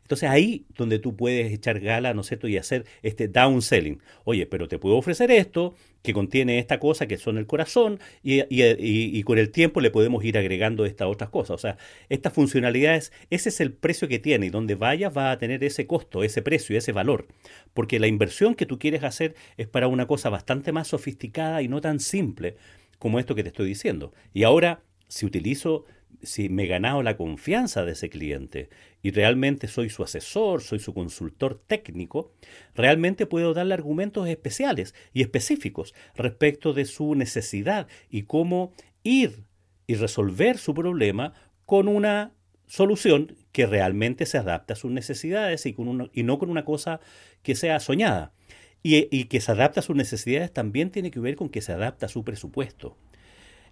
Entonces 0.03 0.29
ahí 0.29 0.65
donde 0.77 1.00
tú 1.00 1.15
puedes 1.15 1.51
echar 1.51 1.79
gala, 1.79 2.13
¿no 2.13 2.21
es 2.21 2.27
cierto?, 2.27 2.47
y 2.47 2.57
hacer 2.57 2.85
este 3.01 3.27
downselling. 3.27 4.01
Oye, 4.24 4.45
pero 4.45 4.67
te 4.67 4.77
puedo 4.77 4.97
ofrecer 4.97 5.31
esto, 5.31 5.74
que 6.05 6.13
contiene 6.13 6.59
esta 6.59 6.79
cosa 6.79 7.07
que 7.07 7.17
son 7.17 7.38
el 7.38 7.47
corazón, 7.47 8.00
y, 8.24 8.43
y, 8.50 9.24
con 9.24 9.38
el 9.38 9.51
tiempo 9.51 9.81
le 9.81 9.91
podemos 9.91 10.24
ir 10.24 10.38
agregando 10.38 10.85
estas 10.85 11.07
otras 11.07 11.29
cosas. 11.29 11.55
O 11.55 11.57
sea, 11.57 11.77
estas 12.09 12.33
funcionalidades, 12.33 13.12
ese 13.29 13.50
es 13.50 13.59
el 13.59 13.74
precio 13.74 14.07
que 14.07 14.19
tiene, 14.19 14.45
y 14.45 14.50
donde 14.50 14.75
vayas 14.75 15.15
va 15.15 15.31
a 15.31 15.38
tener 15.38 15.63
ese 15.63 15.88
costo, 15.88 16.24
ese 16.24 16.41
precio, 16.41 16.77
ese 16.77 16.91
valor. 16.91 17.27
Porque 17.74 18.00
la 18.00 18.07
inversión 18.07 18.55
que 18.55 18.65
tú 18.65 18.79
quieres 18.79 19.03
hacer 19.03 19.35
es 19.57 19.67
para 19.67 19.88
una 19.88 20.07
cosa 20.07 20.29
bastante 20.29 20.71
más 20.71 20.88
sofisticada 20.88 21.62
y 21.62 21.67
no 21.67 21.81
tan 21.81 22.00
simple 22.00 22.55
como 23.00 23.19
esto 23.19 23.35
que 23.35 23.43
te 23.43 23.50
estoy 23.50 23.67
diciendo. 23.67 24.13
Y 24.33 24.43
ahora, 24.43 24.81
si 25.07 25.25
utilizo 25.25 25.85
si 26.22 26.50
me 26.50 26.63
he 26.63 26.67
ganado 26.67 27.03
la 27.03 27.17
confianza 27.17 27.86
de 27.86 27.93
ese 27.93 28.10
cliente 28.10 28.69
y 29.01 29.12
realmente 29.12 29.67
soy 29.67 29.89
su 29.89 30.03
asesor, 30.03 30.62
soy 30.62 30.79
su 30.79 30.93
consultor 30.93 31.62
técnico, 31.67 32.31
realmente 32.74 33.25
puedo 33.25 33.53
darle 33.53 33.74
argumentos 33.74 34.27
especiales 34.27 34.95
y 35.13 35.22
específicos 35.22 35.93
respecto 36.15 36.74
de 36.74 36.86
su 36.86 37.15
necesidad 37.15 37.88
y 38.10 38.24
cómo 38.24 38.74
ir 39.03 39.43
y 39.88 39.95
resolver 39.95 40.57
su 40.57 40.74
problema 40.74 41.34
con 41.65 41.88
una 41.88 42.34
solución 42.67 43.36
que 43.51 43.65
realmente 43.65 44.25
se 44.25 44.38
adapte 44.38 44.74
a 44.74 44.75
sus 44.75 44.91
necesidades 44.91 45.65
y, 45.65 45.74
con 45.74 46.10
y 46.13 46.24
no 46.24 46.39
con 46.39 46.50
una 46.50 46.65
cosa 46.65 47.00
que 47.41 47.55
sea 47.55 47.79
soñada. 47.79 48.34
Y, 48.81 49.07
y 49.10 49.25
que 49.25 49.41
se 49.41 49.51
adapte 49.51 49.79
a 49.79 49.84
sus 49.84 49.95
necesidades 49.95 50.53
también 50.53 50.91
tiene 50.91 51.10
que 51.10 51.19
ver 51.19 51.36
con 51.36 51.50
que 51.50 51.62
se 51.62 51.72
adapta 51.72 52.05
a 52.05 52.10
su 52.10 52.24
presupuesto. 52.24 52.98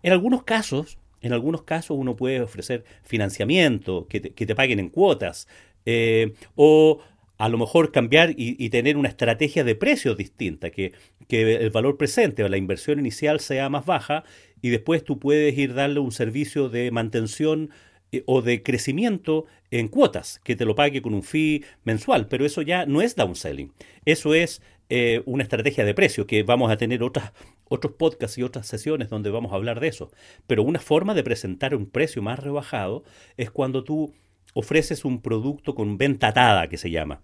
En 0.01 0.11
algunos 0.11 0.43
casos, 0.43 0.97
en 1.23 1.33
algunos 1.33 1.63
casos 1.63 1.97
uno 1.97 2.15
puede 2.15 2.41
ofrecer 2.41 2.83
financiamiento, 3.03 4.07
que 4.07 4.19
te, 4.19 4.55
paguen 4.55 4.79
en 4.79 4.89
cuotas, 4.89 5.47
eh, 5.85 6.33
o 6.55 6.99
a 7.37 7.49
lo 7.49 7.57
mejor 7.57 7.91
cambiar 7.91 8.33
y, 8.37 8.69
tener 8.69 8.95
una 8.95 9.09
estrategia 9.09 9.63
de 9.63 9.75
precios 9.75 10.17
distinta, 10.17 10.69
que, 10.69 10.93
el 11.29 11.71
valor 11.71 11.97
presente 11.97 12.43
o 12.43 12.49
la 12.49 12.57
inversión 12.57 12.99
inicial 12.99 13.39
sea 13.39 13.67
más 13.67 13.85
baja 13.87 14.23
y 14.61 14.69
después 14.69 15.03
tú 15.03 15.17
puedes 15.17 15.57
ir 15.57 15.73
darle 15.73 15.99
un 15.99 16.11
servicio 16.11 16.69
de 16.69 16.91
mantención 16.91 17.71
eh, 18.11 18.21
o 18.27 18.43
de 18.43 18.61
crecimiento 18.61 19.45
en 19.71 19.87
cuotas, 19.87 20.39
que 20.43 20.55
te 20.55 20.65
lo 20.65 20.75
pague 20.75 21.01
con 21.01 21.15
un 21.15 21.23
fee 21.23 21.63
mensual, 21.85 22.27
pero 22.27 22.45
eso 22.45 22.61
ya 22.61 22.85
no 22.85 23.01
es 23.01 23.15
downselling, 23.15 23.71
eso 24.05 24.35
es 24.35 24.61
eh, 24.89 25.23
una 25.25 25.41
estrategia 25.41 25.85
de 25.85 25.95
precio, 25.95 26.27
que 26.27 26.43
vamos 26.43 26.69
a 26.69 26.77
tener 26.77 27.01
otras, 27.01 27.31
otros 27.73 27.93
podcasts 27.93 28.37
y 28.37 28.43
otras 28.43 28.67
sesiones 28.67 29.09
donde 29.09 29.31
vamos 29.31 29.51
a 29.51 29.55
hablar 29.55 29.79
de 29.79 29.87
eso. 29.87 30.11
Pero 30.45 30.63
una 30.63 30.79
forma 30.79 31.13
de 31.15 31.23
presentar 31.23 31.73
un 31.73 31.87
precio 31.87 32.21
más 32.21 32.39
rebajado 32.39 33.03
es 33.35 33.49
cuando 33.49 33.83
tú 33.83 34.13
ofreces 34.53 35.05
un 35.05 35.21
producto 35.21 35.73
con 35.73 35.97
venta 35.97 36.27
atada, 36.27 36.69
que 36.69 36.77
se 36.77 36.91
llama, 36.91 37.21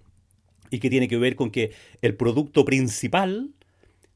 y 0.72 0.80
que 0.80 0.90
tiene 0.90 1.08
que 1.08 1.18
ver 1.18 1.36
con 1.36 1.52
que 1.52 1.72
el 2.02 2.16
producto 2.16 2.66
principal 2.66 3.52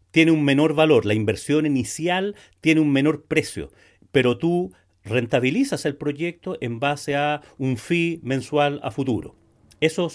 tiene 0.10 0.32
un 0.32 0.44
menor 0.44 0.74
valor, 0.74 1.06
la 1.06 1.14
inversión 1.14 1.68
inicial 1.68 2.36
tiene 2.62 2.82
un 2.82 2.92
menor 2.92 3.26
precio, 3.26 3.72
pero 4.12 4.38
tú 4.38 4.74
rentabilizas 5.04 5.86
el 5.86 5.96
proyecto 5.96 6.58
en 6.62 6.80
base 6.80 7.16
a 7.16 7.42
un 7.60 7.78
fee 7.78 8.20
mensual 8.24 8.80
a 8.84 8.90
futuro. 8.90 9.36
Eso, 9.80 10.12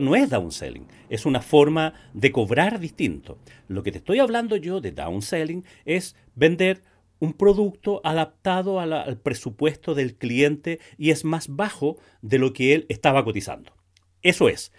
no 0.00 0.16
es 0.16 0.30
downselling, 0.30 0.86
es 1.08 1.26
una 1.26 1.40
forma 1.40 1.94
de 2.14 2.32
cobrar 2.32 2.80
distinto. 2.80 3.38
Lo 3.68 3.82
que 3.82 3.92
te 3.92 3.98
estoy 3.98 4.18
hablando 4.18 4.56
yo 4.56 4.80
de 4.80 4.92
downselling 4.92 5.64
es 5.84 6.16
vender 6.34 6.82
un 7.18 7.34
producto 7.34 8.00
adaptado 8.04 8.80
al 8.80 9.18
presupuesto 9.18 9.94
del 9.94 10.16
cliente 10.16 10.80
y 10.98 11.10
es 11.10 11.24
más 11.24 11.48
bajo 11.48 11.98
de 12.20 12.38
lo 12.38 12.52
que 12.52 12.74
él 12.74 12.86
estaba 12.88 13.24
cotizando. 13.24 13.72
Eso 14.22 14.48
es. 14.48 14.72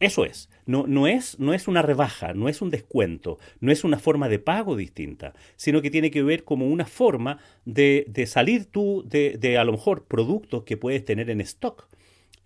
Eso 0.00 0.24
es. 0.24 0.50
No, 0.66 0.86
no 0.86 1.06
es. 1.06 1.38
no 1.38 1.54
es 1.54 1.68
una 1.68 1.82
rebaja, 1.82 2.34
no 2.34 2.48
es 2.48 2.60
un 2.60 2.70
descuento, 2.70 3.38
no 3.60 3.70
es 3.70 3.84
una 3.84 3.98
forma 3.98 4.28
de 4.28 4.38
pago 4.38 4.76
distinta, 4.76 5.32
sino 5.56 5.80
que 5.80 5.90
tiene 5.90 6.10
que 6.10 6.22
ver 6.22 6.44
como 6.44 6.66
una 6.66 6.86
forma 6.86 7.38
de, 7.64 8.04
salir 8.26 8.66
tú 8.66 9.04
de, 9.06 9.38
de, 9.38 9.58
a 9.58 9.64
lo 9.64 9.72
mejor 9.72 10.04
productos 10.06 10.64
que 10.64 10.76
puedes 10.76 11.04
tener 11.04 11.30
en 11.30 11.40
stock 11.40 11.88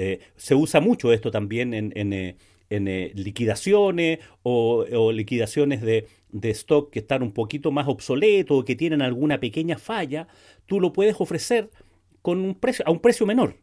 eh, 0.03 0.21
se 0.35 0.55
usa 0.55 0.81
mucho 0.81 1.13
esto 1.13 1.31
también 1.31 1.75
en, 1.75 2.13
eh, 2.15 2.37
eh, 2.71 3.13
liquidaciones 3.15 4.21
o, 4.43 5.13
liquidaciones 5.13 5.83
de, 5.83 6.07
stock 6.53 6.91
que 6.91 7.01
están 7.01 7.23
un 7.23 7.33
poquito 7.33 7.71
más 7.71 7.87
obsoletos 7.87 8.59
o 8.59 8.65
que 8.65 8.77
tienen 8.77 9.03
alguna 9.03 9.41
pequeña 9.41 9.77
falla, 9.77 10.27
tú 10.65 10.81
lo 10.81 10.95
puedes 10.95 11.21
ofrecer 11.21 11.69
con 12.23 12.39
un 12.39 12.55
precio, 12.55 12.83
a 12.89 12.91
un 12.91 13.01
precio 13.01 13.27
menor. 13.27 13.59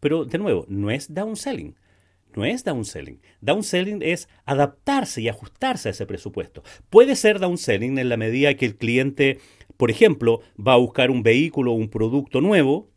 Pero 0.00 0.24
de 0.24 0.38
nuevo, 0.38 0.64
no 0.66 0.90
es 0.90 1.12
downselling. 1.12 1.76
No 2.34 2.46
es 2.46 2.64
downselling. 2.64 3.20
Downselling 3.42 4.00
es 4.00 4.30
adaptarse 4.46 5.20
y 5.20 5.28
ajustarse 5.28 5.88
a 5.88 5.92
ese 5.92 6.06
presupuesto. 6.06 6.62
Puede 6.88 7.16
ser 7.16 7.38
downselling 7.38 7.98
en 7.98 8.08
la 8.08 8.16
medida 8.16 8.54
que 8.54 8.64
el 8.64 8.76
cliente, 8.76 9.40
por 9.76 9.90
ejemplo, 9.90 10.40
va 10.58 10.72
a 10.72 10.78
buscar 10.78 11.10
un 11.10 11.22
vehículo 11.22 11.72
o 11.72 11.74
un 11.74 11.90
producto 11.90 12.40
nuevo 12.40 12.95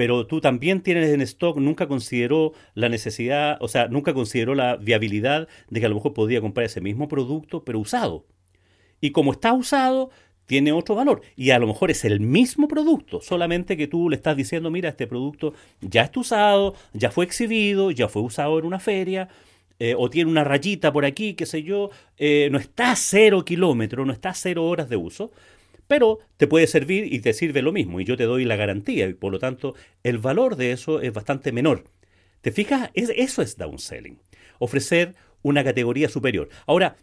pero 0.00 0.26
tú 0.26 0.40
también 0.40 0.80
tienes 0.80 1.10
en 1.10 1.20
stock, 1.20 1.58
nunca 1.58 1.86
consideró 1.86 2.54
la 2.72 2.88
necesidad, 2.88 3.58
o 3.60 3.68
sea, 3.68 3.86
nunca 3.88 4.14
consideró 4.14 4.54
la 4.54 4.76
viabilidad 4.76 5.46
de 5.68 5.78
que 5.78 5.84
a 5.84 5.90
lo 5.90 5.96
mejor 5.96 6.14
podría 6.14 6.40
comprar 6.40 6.64
ese 6.64 6.80
mismo 6.80 7.06
producto, 7.06 7.66
pero 7.66 7.80
usado. 7.80 8.24
Y 9.02 9.10
como 9.10 9.32
está 9.32 9.52
usado, 9.52 10.08
tiene 10.46 10.72
otro 10.72 10.94
valor. 10.94 11.20
Y 11.36 11.50
a 11.50 11.58
lo 11.58 11.66
mejor 11.66 11.90
es 11.90 12.06
el 12.06 12.18
mismo 12.18 12.66
producto, 12.66 13.20
solamente 13.20 13.76
que 13.76 13.88
tú 13.88 14.08
le 14.08 14.16
estás 14.16 14.38
diciendo, 14.38 14.70
mira, 14.70 14.88
este 14.88 15.06
producto 15.06 15.52
ya 15.82 16.04
está 16.04 16.20
usado, 16.20 16.74
ya 16.94 17.10
fue 17.10 17.26
exhibido, 17.26 17.90
ya 17.90 18.08
fue 18.08 18.22
usado 18.22 18.58
en 18.58 18.64
una 18.64 18.78
feria, 18.78 19.28
eh, 19.78 19.94
o 19.98 20.08
tiene 20.08 20.30
una 20.30 20.44
rayita 20.44 20.94
por 20.94 21.04
aquí, 21.04 21.34
qué 21.34 21.44
sé 21.44 21.62
yo, 21.62 21.90
eh, 22.16 22.48
no 22.50 22.56
está 22.56 22.92
a 22.92 22.96
cero 22.96 23.44
kilómetros, 23.44 24.06
no 24.06 24.14
está 24.14 24.30
a 24.30 24.34
cero 24.34 24.64
horas 24.64 24.88
de 24.88 24.96
uso, 24.96 25.30
pero 25.90 26.20
te 26.36 26.46
puede 26.46 26.68
servir 26.68 27.12
y 27.12 27.18
te 27.18 27.32
sirve 27.32 27.62
lo 27.62 27.72
mismo 27.72 28.00
y 28.00 28.04
yo 28.04 28.16
te 28.16 28.22
doy 28.22 28.44
la 28.44 28.54
garantía 28.54 29.08
y 29.08 29.14
por 29.14 29.32
lo 29.32 29.40
tanto 29.40 29.74
el 30.04 30.18
valor 30.18 30.54
de 30.54 30.70
eso 30.70 31.00
es 31.00 31.12
bastante 31.12 31.50
menor. 31.50 31.82
¿Te 32.42 32.52
fijas? 32.52 32.90
eso 32.94 33.42
es 33.42 33.56
downselling, 33.56 34.20
ofrecer 34.60 35.16
una 35.42 35.64
categoría 35.64 36.08
superior. 36.08 36.48
Ahora, 36.68 36.94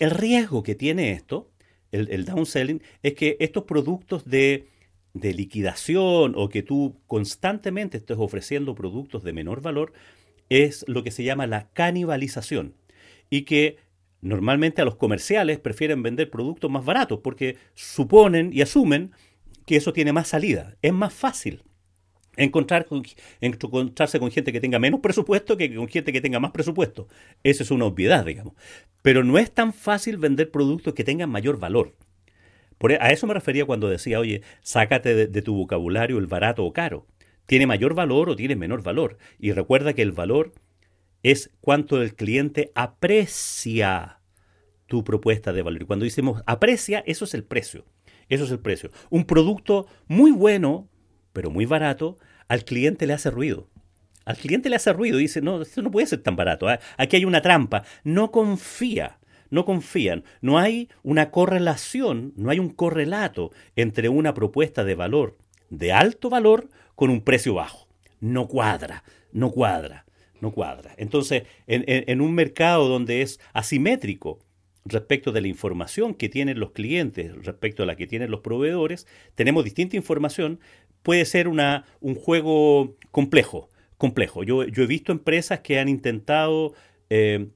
el 0.00 0.10
riesgo 0.10 0.64
que 0.64 0.74
tiene 0.74 1.12
esto, 1.12 1.52
el, 1.92 2.10
el 2.10 2.24
downselling, 2.24 2.82
es 3.04 3.14
que 3.14 3.36
estos 3.38 3.62
productos 3.62 4.24
de, 4.24 4.66
de 5.14 5.32
liquidación 5.32 6.34
o 6.34 6.48
que 6.48 6.64
tú 6.64 6.96
constantemente 7.06 7.98
estés 7.98 8.16
ofreciendo 8.18 8.74
productos 8.74 9.22
de 9.22 9.32
menor 9.32 9.62
valor, 9.62 9.92
es 10.48 10.84
lo 10.88 11.04
que 11.04 11.12
se 11.12 11.22
llama 11.22 11.46
la 11.46 11.68
canibalización 11.74 12.74
y 13.30 13.42
que 13.42 13.76
Normalmente 14.22 14.82
a 14.82 14.84
los 14.84 14.96
comerciales 14.96 15.58
prefieren 15.58 16.02
vender 16.02 16.30
productos 16.30 16.70
más 16.70 16.84
baratos 16.84 17.20
porque 17.22 17.56
suponen 17.74 18.50
y 18.52 18.60
asumen 18.60 19.12
que 19.66 19.76
eso 19.76 19.92
tiene 19.92 20.12
más 20.12 20.28
salida. 20.28 20.76
Es 20.82 20.92
más 20.92 21.12
fácil 21.14 21.62
encontrar 22.36 22.86
encontrarse 23.40 24.18
con 24.18 24.30
gente 24.30 24.52
que 24.52 24.60
tenga 24.60 24.78
menos 24.78 25.00
presupuesto 25.00 25.56
que 25.56 25.74
con 25.74 25.88
gente 25.88 26.12
que 26.12 26.20
tenga 26.20 26.40
más 26.40 26.52
presupuesto. 26.52 27.08
Eso 27.42 27.62
es 27.62 27.70
una 27.70 27.86
obviedad, 27.86 28.24
digamos. 28.24 28.54
Pero 29.02 29.24
no 29.24 29.38
es 29.38 29.50
tan 29.52 29.72
fácil 29.72 30.16
vender 30.16 30.50
productos 30.50 30.94
que 30.94 31.04
tengan 31.04 31.30
mayor 31.30 31.58
valor. 31.58 31.94
E, 32.88 32.98
a 33.00 33.10
eso 33.10 33.26
me 33.26 33.34
refería 33.34 33.64
cuando 33.64 33.88
decía, 33.88 34.20
oye, 34.20 34.42
sácate 34.62 35.26
de 35.26 35.42
tu 35.42 35.54
vocabulario 35.54 36.18
el 36.18 36.26
barato 36.26 36.64
o 36.64 36.72
caro. 36.72 37.06
¿Tiene 37.46 37.66
mayor 37.66 37.94
valor 37.94 38.30
o 38.30 38.36
tiene 38.36 38.56
menor 38.56 38.82
valor? 38.82 39.18
Y 39.38 39.52
recuerda 39.52 39.92
que 39.92 40.02
el 40.02 40.12
valor 40.12 40.52
es 41.22 41.50
cuánto 41.60 42.00
el 42.00 42.14
cliente 42.14 42.72
aprecia 42.74 44.20
tu 44.86 45.04
propuesta 45.04 45.52
de 45.52 45.62
valor. 45.62 45.82
Y 45.82 45.86
cuando 45.86 46.04
decimos 46.04 46.42
aprecia, 46.46 47.02
eso 47.06 47.24
es 47.24 47.34
el 47.34 47.44
precio. 47.44 47.84
Eso 48.28 48.44
es 48.44 48.50
el 48.50 48.60
precio. 48.60 48.90
Un 49.10 49.24
producto 49.24 49.86
muy 50.06 50.30
bueno, 50.30 50.88
pero 51.32 51.50
muy 51.50 51.66
barato, 51.66 52.18
al 52.48 52.64
cliente 52.64 53.06
le 53.06 53.12
hace 53.12 53.30
ruido. 53.30 53.68
Al 54.24 54.36
cliente 54.36 54.68
le 54.68 54.76
hace 54.76 54.92
ruido 54.92 55.18
y 55.18 55.22
dice, 55.22 55.40
no, 55.40 55.62
esto 55.62 55.82
no 55.82 55.90
puede 55.90 56.06
ser 56.06 56.22
tan 56.22 56.36
barato. 56.36 56.70
¿eh? 56.70 56.78
Aquí 56.96 57.16
hay 57.16 57.24
una 57.24 57.42
trampa. 57.42 57.84
No 58.04 58.30
confía. 58.30 59.18
No 59.50 59.64
confían. 59.64 60.24
No 60.40 60.58
hay 60.58 60.88
una 61.02 61.30
correlación, 61.30 62.32
no 62.36 62.50
hay 62.50 62.60
un 62.60 62.70
correlato 62.70 63.50
entre 63.74 64.08
una 64.08 64.32
propuesta 64.32 64.84
de 64.84 64.94
valor 64.94 65.36
de 65.70 65.92
alto 65.92 66.28
valor 66.28 66.68
con 66.94 67.10
un 67.10 67.22
precio 67.22 67.54
bajo. 67.54 67.88
No 68.20 68.48
cuadra, 68.48 69.02
no 69.32 69.50
cuadra 69.50 70.04
no 70.40 70.52
cuadra. 70.52 70.94
Entonces, 70.96 71.44
en, 71.66 72.20
un 72.20 72.34
mercado 72.34 72.88
donde 72.88 73.22
es 73.22 73.40
asimétrico 73.52 74.38
respecto 74.84 75.32
de 75.32 75.40
la 75.40 75.48
información 75.48 76.14
que 76.14 76.28
tienen 76.28 76.58
los 76.58 76.72
clientes, 76.72 77.32
respecto 77.44 77.82
a 77.82 77.86
la 77.86 77.96
que 77.96 78.06
tienen 78.06 78.30
los 78.30 78.40
proveedores, 78.40 79.06
tenemos 79.34 79.64
distinta 79.64 79.96
información, 79.96 80.60
puede 81.02 81.24
ser 81.24 81.48
una, 81.48 81.84
un 82.00 82.14
juego 82.14 82.96
complejo. 83.10 83.68
complejo. 83.96 84.42
Yo, 84.44 84.64
yo 84.64 84.82
he 84.82 84.86
visto 84.86 85.12
empresas 85.12 85.60
que 85.60 85.78
han 85.78 85.88
intentado 85.88 86.72
eh, 87.10 87.48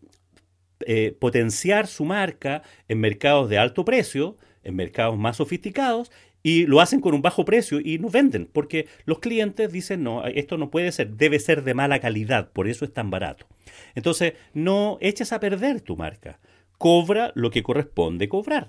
eh, 0.86 1.16
potenciar 1.18 1.86
su 1.86 2.04
marca 2.04 2.62
en 2.88 3.00
mercados 3.00 3.48
de 3.48 3.58
alto 3.58 3.84
precio, 3.84 4.36
en 4.62 4.76
mercados 4.76 5.16
más 5.16 5.36
sofisticados, 5.36 6.10
y 6.46 6.66
lo 6.66 6.82
hacen 6.82 7.00
con 7.00 7.14
un 7.14 7.22
bajo 7.22 7.46
precio 7.46 7.80
y 7.82 7.98
no 7.98 8.10
venden, 8.10 8.48
porque 8.52 8.86
los 9.06 9.18
clientes 9.18 9.72
dicen, 9.72 10.04
no, 10.04 10.24
esto 10.26 10.58
no 10.58 10.70
puede 10.70 10.92
ser, 10.92 11.14
debe 11.16 11.40
ser 11.40 11.64
de 11.64 11.72
mala 11.72 12.00
calidad, 12.00 12.52
por 12.52 12.68
eso 12.68 12.84
es 12.84 12.92
tan 12.92 13.10
barato. 13.10 13.46
Entonces, 13.94 14.34
no 14.52 14.98
eches 15.00 15.32
a 15.32 15.40
perder 15.40 15.80
tu 15.80 15.96
marca, 15.96 16.38
cobra 16.76 17.32
lo 17.34 17.50
que 17.50 17.62
corresponde 17.62 18.28
cobrar, 18.28 18.68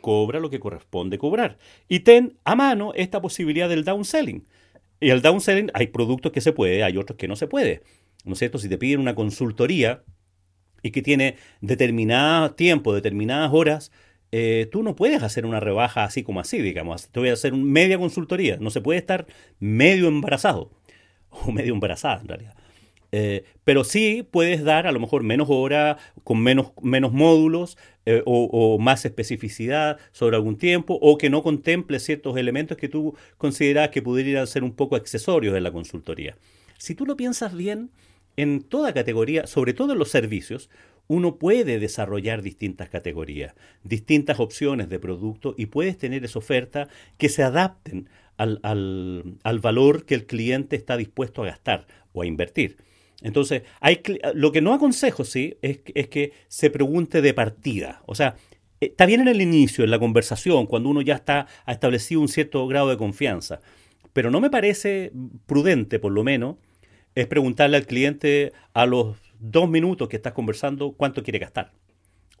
cobra 0.00 0.40
lo 0.40 0.48
que 0.48 0.60
corresponde 0.60 1.18
cobrar 1.18 1.58
y 1.88 2.00
ten 2.00 2.38
a 2.44 2.56
mano 2.56 2.94
esta 2.96 3.20
posibilidad 3.20 3.68
del 3.68 3.84
downselling. 3.84 4.46
Y 4.98 5.10
el 5.10 5.20
downselling 5.20 5.70
hay 5.74 5.88
productos 5.88 6.32
que 6.32 6.40
se 6.40 6.52
puede, 6.52 6.82
hay 6.82 6.96
otros 6.96 7.18
que 7.18 7.28
no 7.28 7.36
se 7.36 7.46
puede. 7.46 7.82
¿No 8.24 8.32
es 8.32 8.38
cierto? 8.38 8.58
Si 8.58 8.68
te 8.68 8.78
piden 8.78 9.00
una 9.00 9.14
consultoría 9.14 10.04
y 10.82 10.90
que 10.90 11.02
tiene 11.02 11.36
determinado 11.60 12.54
tiempo, 12.54 12.94
determinadas 12.94 13.50
horas, 13.52 13.92
eh, 14.32 14.68
tú 14.70 14.82
no 14.82 14.94
puedes 14.94 15.22
hacer 15.22 15.44
una 15.44 15.60
rebaja 15.60 16.04
así 16.04 16.22
como 16.22 16.40
así, 16.40 16.60
digamos. 16.60 17.08
Te 17.08 17.20
voy 17.20 17.30
a 17.30 17.34
hacer 17.34 17.52
media 17.52 17.98
consultoría. 17.98 18.56
No 18.58 18.70
se 18.70 18.80
puede 18.80 18.98
estar 18.98 19.26
medio 19.58 20.08
embarazado. 20.08 20.70
O 21.46 21.52
medio 21.52 21.74
embarazada, 21.74 22.20
en 22.20 22.26
realidad. 22.26 22.54
Eh, 23.12 23.44
pero 23.62 23.84
sí 23.84 24.26
puedes 24.28 24.64
dar 24.64 24.88
a 24.88 24.92
lo 24.92 24.98
mejor 24.98 25.22
menos 25.22 25.48
horas, 25.48 25.96
con 26.24 26.42
menos, 26.42 26.72
menos 26.82 27.12
módulos 27.12 27.78
eh, 28.04 28.20
o, 28.26 28.48
o, 28.50 28.78
más 28.80 29.04
especificidad 29.04 29.98
sobre 30.10 30.34
algún 30.34 30.58
tiempo 30.58 30.98
o 31.00 31.18
que 31.18 31.30
no 31.30 31.44
contemple 31.44 32.00
ciertos 32.00 32.36
elementos 32.36 32.76
que 32.76 32.88
tú 32.88 33.16
consideras 33.36 33.90
que 33.90 34.02
pudieran 34.02 34.48
ser 34.48 34.64
un 34.64 34.72
poco 34.72 34.96
accesorios 34.96 35.54
de 35.54 35.60
la 35.60 35.70
consultoría. 35.70 36.36
Si 36.78 36.96
tú 36.96 37.06
lo 37.06 37.16
piensas 37.16 37.54
bien, 37.56 37.90
en 38.36 38.62
toda 38.62 38.94
categoría, 38.94 39.46
sobre 39.46 39.74
todo 39.74 39.92
en 39.92 39.98
los 39.98 40.10
servicios, 40.10 40.70
uno 41.10 41.38
puede 41.38 41.80
desarrollar 41.80 42.40
distintas 42.40 42.88
categorías, 42.88 43.56
distintas 43.82 44.38
opciones 44.38 44.88
de 44.88 45.00
producto 45.00 45.56
y 45.58 45.66
puedes 45.66 45.98
tener 45.98 46.24
esa 46.24 46.38
oferta 46.38 46.86
que 47.18 47.28
se 47.28 47.42
adapten 47.42 48.08
al, 48.36 48.60
al, 48.62 49.58
valor 49.58 50.04
que 50.04 50.14
el 50.14 50.24
cliente 50.24 50.76
está 50.76 50.96
dispuesto 50.96 51.42
a 51.42 51.46
gastar 51.46 51.88
o 52.12 52.22
a 52.22 52.26
invertir. 52.26 52.76
Entonces, 53.22 53.64
hay, 53.80 54.00
lo 54.34 54.52
que 54.52 54.60
no 54.60 54.72
aconsejo, 54.72 55.24
sí, 55.24 55.56
es, 55.62 55.80
es 55.96 56.06
que 56.06 56.30
se 56.46 56.70
pregunte 56.70 57.22
de 57.22 57.34
partida. 57.34 58.02
O 58.06 58.14
sea, 58.14 58.36
eh, 58.80 58.86
está 58.86 59.04
bien 59.04 59.20
en 59.20 59.28
el 59.28 59.42
inicio, 59.42 59.82
en 59.82 59.90
la 59.90 59.98
conversación, 59.98 60.66
cuando 60.66 60.90
uno 60.90 61.02
ya 61.02 61.16
está 61.16 61.48
ha 61.66 61.72
establecido 61.72 62.20
un 62.20 62.28
cierto 62.28 62.64
grado 62.68 62.88
de 62.88 62.96
confianza, 62.96 63.60
pero 64.12 64.30
no 64.30 64.40
me 64.40 64.48
parece 64.48 65.10
prudente, 65.46 65.98
por 65.98 66.12
lo 66.12 66.22
menos, 66.22 66.54
es 67.16 67.26
preguntarle 67.26 67.78
al 67.78 67.86
cliente 67.86 68.52
a 68.74 68.86
los 68.86 69.16
dos 69.40 69.68
minutos 69.68 70.08
que 70.08 70.16
estás 70.16 70.32
conversando 70.32 70.92
cuánto 70.92 71.22
quiere 71.22 71.38
gastar 71.38 71.72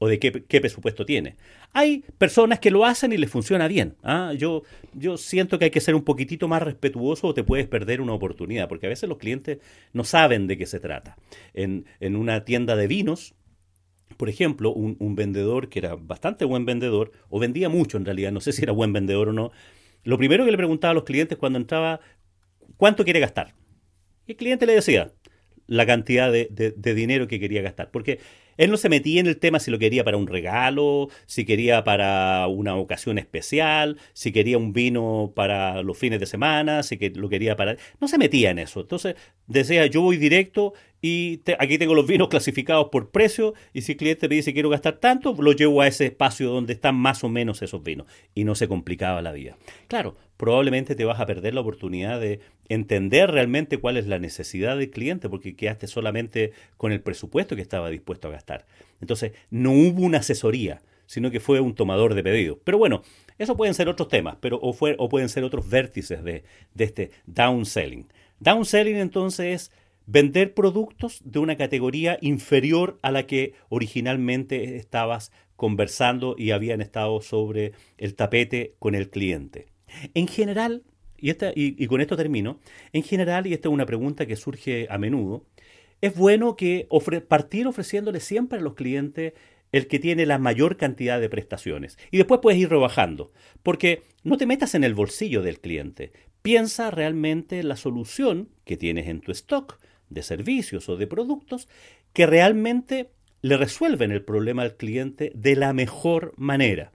o 0.02 0.08
de 0.08 0.18
qué, 0.18 0.60
presupuesto 0.60 1.04
tiene. 1.04 1.36
Hay 1.74 2.04
personas 2.16 2.58
que 2.58 2.70
lo 2.70 2.86
hacen 2.86 3.12
y 3.12 3.18
les 3.18 3.30
funciona 3.30 3.68
bien. 3.68 3.96
¿ah? 4.02 4.32
Yo, 4.34 4.62
yo 4.94 5.18
siento 5.18 5.58
que 5.58 5.66
hay 5.66 5.70
que 5.70 5.82
ser 5.82 5.94
un 5.94 6.04
poquitito 6.04 6.48
más 6.48 6.62
respetuoso 6.62 7.26
o 7.28 7.34
te 7.34 7.44
puedes 7.44 7.66
perder 7.66 8.00
una 8.00 8.14
oportunidad, 8.14 8.66
porque 8.66 8.86
a 8.86 8.88
veces 8.88 9.10
los 9.10 9.18
clientes 9.18 9.58
no 9.92 10.02
saben 10.04 10.46
de 10.46 10.56
qué 10.56 10.64
se 10.64 10.80
trata. 10.80 11.18
En, 11.52 11.84
una 12.00 12.46
tienda 12.46 12.76
de 12.76 12.86
vinos, 12.86 13.34
por 14.16 14.30
ejemplo, 14.30 14.72
un, 14.72 14.96
un, 15.00 15.16
vendedor 15.16 15.68
que 15.68 15.80
era 15.80 15.96
bastante 15.96 16.46
buen 16.46 16.64
vendedor, 16.64 17.12
o 17.28 17.38
vendía 17.38 17.68
mucho 17.68 17.98
en 17.98 18.06
realidad, 18.06 18.32
no 18.32 18.40
sé 18.40 18.52
si 18.52 18.62
era 18.62 18.72
buen 18.72 18.94
vendedor 18.94 19.28
o 19.28 19.32
no, 19.34 19.52
lo 20.02 20.16
primero 20.16 20.46
que 20.46 20.50
le 20.50 20.56
preguntaba 20.56 20.92
a 20.92 20.94
los 20.94 21.04
clientes 21.04 21.36
cuando 21.36 21.58
entraba, 21.58 22.00
¿cuánto 22.78 23.04
quiere 23.04 23.20
gastar? 23.20 23.54
Y 24.26 24.32
el 24.32 24.38
cliente 24.38 24.64
le 24.64 24.74
decía, 24.74 25.12
la 25.70 25.86
cantidad 25.86 26.32
de, 26.32 26.74
dinero 26.94 27.28
que 27.28 27.38
quería 27.38 27.62
gastar. 27.62 27.92
Porque 27.92 28.18
él 28.56 28.72
no 28.72 28.76
se 28.76 28.88
metía 28.88 29.20
en 29.20 29.28
el 29.28 29.36
tema 29.36 29.60
si 29.60 29.70
lo 29.70 29.78
quería 29.78 30.02
para 30.02 30.16
un 30.16 30.26
regalo, 30.26 31.08
si 31.26 31.44
quería 31.44 31.84
para 31.84 32.48
una 32.48 32.74
ocasión 32.74 33.18
especial, 33.18 33.96
si 34.12 34.32
quería 34.32 34.58
un 34.58 34.72
vino 34.72 35.32
para 35.34 35.82
los 35.82 35.96
fines 35.96 36.18
de 36.18 36.26
semana, 36.26 36.82
si 36.82 36.98
lo 37.10 37.28
quería 37.28 37.54
para... 37.54 37.76
No 38.00 38.08
se 38.08 38.18
metía 38.18 38.50
en 38.50 38.58
eso. 38.58 38.80
Entonces 38.80 39.14
decía, 39.46 39.86
yo 39.86 40.02
voy 40.02 40.16
directo 40.16 40.74
y 41.00 41.40
aquí 41.60 41.78
tengo 41.78 41.94
los 41.94 42.08
vinos 42.08 42.26
clasificados 42.26 42.88
por 42.90 43.10
precio 43.10 43.54
y 43.72 43.82
si 43.82 43.92
el 43.92 43.98
cliente 43.98 44.28
me 44.28 44.34
dice 44.34 44.52
quiero 44.52 44.70
gastar 44.70 44.94
tanto, 44.94 45.36
lo 45.38 45.52
llevo 45.52 45.82
a 45.82 45.86
ese 45.86 46.06
espacio 46.06 46.50
donde 46.50 46.72
están 46.72 46.96
más 46.96 47.22
o 47.22 47.28
menos 47.28 47.62
esos 47.62 47.82
vinos 47.84 48.08
y 48.34 48.42
no 48.42 48.56
se 48.56 48.66
complicaba 48.66 49.22
la 49.22 49.30
vida. 49.30 49.56
Claro, 49.86 50.16
probablemente 50.36 50.96
te 50.96 51.04
vas 51.04 51.20
a 51.20 51.26
perder 51.26 51.54
la 51.54 51.60
oportunidad 51.60 52.20
de 52.20 52.40
entender 52.70 53.32
realmente 53.32 53.78
cuál 53.78 53.96
es 53.96 54.06
la 54.06 54.20
necesidad 54.20 54.78
del 54.78 54.90
cliente 54.90 55.28
porque 55.28 55.56
quedaste 55.56 55.88
solamente 55.88 56.52
con 56.76 56.92
el 56.92 57.02
presupuesto 57.02 57.56
que 57.56 57.62
estaba 57.62 57.90
dispuesto 57.90 58.28
a 58.28 58.30
gastar. 58.30 58.64
Entonces, 59.00 59.32
no 59.50 59.72
hubo 59.72 60.02
una 60.02 60.18
asesoría, 60.18 60.80
sino 61.04 61.32
que 61.32 61.40
fue 61.40 61.58
un 61.58 61.74
tomador 61.74 62.14
de 62.14 62.22
pedido. 62.22 62.60
Pero 62.62 62.78
bueno, 62.78 63.02
eso 63.38 63.56
pueden 63.56 63.74
ser 63.74 63.88
otros 63.88 64.08
temas, 64.08 64.36
pero 64.40 64.60
o, 64.62 64.72
fue, 64.72 64.94
o 64.98 65.08
pueden 65.08 65.28
ser 65.28 65.42
otros 65.42 65.68
vértices 65.68 66.22
de, 66.22 66.44
de 66.74 66.84
este 66.84 67.10
downselling. 67.26 68.06
Downselling 68.38 68.96
entonces 68.96 69.46
es 69.46 69.72
vender 70.06 70.54
productos 70.54 71.20
de 71.24 71.40
una 71.40 71.56
categoría 71.56 72.18
inferior 72.20 72.98
a 73.02 73.10
la 73.10 73.26
que 73.26 73.54
originalmente 73.68 74.76
estabas 74.76 75.32
conversando 75.56 76.36
y 76.38 76.52
habían 76.52 76.80
estado 76.80 77.20
sobre 77.20 77.72
el 77.98 78.14
tapete 78.14 78.76
con 78.78 78.94
el 78.94 79.10
cliente. 79.10 79.66
En 80.14 80.28
general, 80.28 80.84
y, 81.20 81.30
esta, 81.30 81.52
y, 81.54 81.86
con 81.86 82.00
esto 82.00 82.16
termino, 82.16 82.58
en 82.92 83.02
general, 83.02 83.46
y 83.46 83.52
esta 83.52 83.68
es 83.68 83.72
una 83.72 83.86
pregunta 83.86 84.26
que 84.26 84.36
surge 84.36 84.86
a 84.90 84.98
menudo, 84.98 85.44
es 86.00 86.14
bueno 86.14 86.56
que 86.56 86.88
partir 87.28 87.66
ofreciéndole 87.66 88.20
siempre 88.20 88.58
a 88.58 88.62
los 88.62 88.74
clientes 88.74 89.34
el 89.72 89.86
que 89.86 89.98
tiene 89.98 90.26
la 90.26 90.38
mayor 90.38 90.76
cantidad 90.76 91.20
de 91.20 91.28
prestaciones. 91.28 91.98
Y 92.10 92.16
después 92.16 92.40
puedes 92.42 92.58
ir 92.58 92.70
rebajando, 92.70 93.32
porque 93.62 94.02
no 94.24 94.36
te 94.36 94.46
metas 94.46 94.74
en 94.74 94.84
el 94.84 94.94
bolsillo 94.94 95.42
del 95.42 95.60
cliente. 95.60 96.12
Piensa 96.42 96.90
realmente 96.90 97.62
la 97.62 97.76
solución 97.76 98.48
que 98.64 98.76
tienes 98.76 99.06
en 99.06 99.20
tu 99.20 99.32
stock 99.32 99.78
de 100.08 100.22
servicios 100.22 100.88
o 100.88 100.96
de 100.96 101.06
productos 101.06 101.68
que 102.12 102.26
realmente 102.26 103.10
le 103.42 103.56
resuelven 103.56 104.10
el 104.10 104.24
problema 104.24 104.62
al 104.62 104.76
cliente 104.76 105.32
de 105.34 105.56
la 105.56 105.72
mejor 105.72 106.32
manera. 106.36 106.92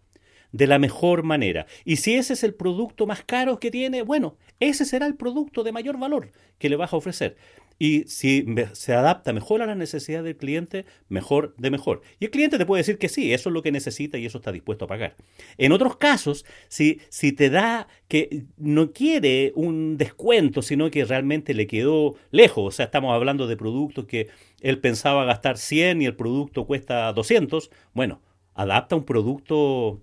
De 0.55 0.67
la 0.67 0.79
mejor 0.79 1.23
manera. 1.23 1.65
Y 1.83 1.97
si 1.97 2.13
ese 2.15 2.31
es 2.31 2.45
el 2.45 2.53
producto 2.53 3.05
más 3.05 3.25
caro 3.25 3.59
que 3.59 3.71
tiene, 3.71 4.03
bueno, 4.03 4.37
ese 4.61 4.85
será 4.85 5.05
el 5.05 5.15
producto 5.15 5.63
de 5.63 5.73
mayor 5.73 5.97
valor 5.99 6.31
que 6.59 6.69
le 6.69 6.77
vas 6.77 6.93
a 6.93 6.95
ofrecer. 6.95 7.35
Y 7.77 8.05
si 8.07 8.45
se 8.71 8.93
adapta 8.93 9.33
mejor 9.33 9.61
a 9.61 9.65
la 9.65 9.75
necesidad 9.75 10.23
del 10.23 10.37
cliente, 10.37 10.85
mejor 11.09 11.53
de 11.57 11.71
mejor. 11.71 12.03
Y 12.21 12.25
el 12.25 12.31
cliente 12.31 12.57
te 12.57 12.65
puede 12.65 12.79
decir 12.79 12.97
que 12.97 13.09
sí, 13.09 13.33
eso 13.33 13.49
es 13.49 13.53
lo 13.53 13.61
que 13.63 13.73
necesita 13.73 14.17
y 14.17 14.25
eso 14.25 14.37
está 14.37 14.53
dispuesto 14.53 14.85
a 14.85 14.87
pagar. 14.87 15.17
En 15.57 15.73
otros 15.73 15.97
casos, 15.97 16.45
si, 16.69 17.01
si 17.09 17.33
te 17.33 17.49
da 17.49 17.89
que 18.07 18.45
no 18.55 18.93
quiere 18.93 19.51
un 19.55 19.97
descuento, 19.97 20.61
sino 20.61 20.89
que 20.89 21.03
realmente 21.03 21.53
le 21.53 21.67
quedó 21.67 22.15
lejos, 22.31 22.65
o 22.65 22.71
sea, 22.71 22.85
estamos 22.85 23.13
hablando 23.13 23.45
de 23.45 23.57
productos 23.57 24.05
que 24.05 24.29
él 24.61 24.79
pensaba 24.79 25.25
gastar 25.25 25.57
100 25.57 26.01
y 26.01 26.05
el 26.05 26.15
producto 26.15 26.65
cuesta 26.65 27.11
200, 27.11 27.71
bueno, 27.93 28.21
adapta 28.53 28.95
un 28.95 29.03
producto 29.03 30.01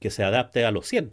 que 0.00 0.10
se 0.10 0.24
adapte 0.24 0.64
a 0.64 0.70
los 0.70 0.86
100 0.86 1.12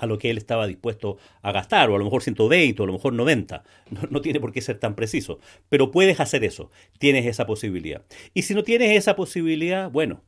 a 0.00 0.06
lo 0.06 0.18
que 0.18 0.30
él 0.30 0.38
estaba 0.38 0.66
dispuesto 0.66 1.18
a 1.42 1.52
gastar, 1.52 1.90
o 1.90 1.94
a 1.94 1.98
lo 1.98 2.04
mejor 2.04 2.22
120, 2.22 2.80
o 2.80 2.84
a 2.84 2.86
lo 2.86 2.94
mejor 2.94 3.12
90. 3.12 3.62
No, 4.10 4.20
tiene 4.20 4.40
por 4.40 4.52
qué 4.52 4.60
ser 4.62 4.78
tan 4.78 4.94
preciso, 4.94 5.40
pero 5.68 5.90
puedes 5.90 6.20
hacer 6.20 6.42
eso, 6.42 6.70
tienes 6.98 7.26
esa 7.26 7.46
posibilidad. 7.46 8.02
Y 8.32 8.42
si 8.42 8.54
no 8.54 8.62
tienes 8.62 8.96
esa 8.96 9.14
posibilidad, 9.14 9.90
bueno, 9.90 10.22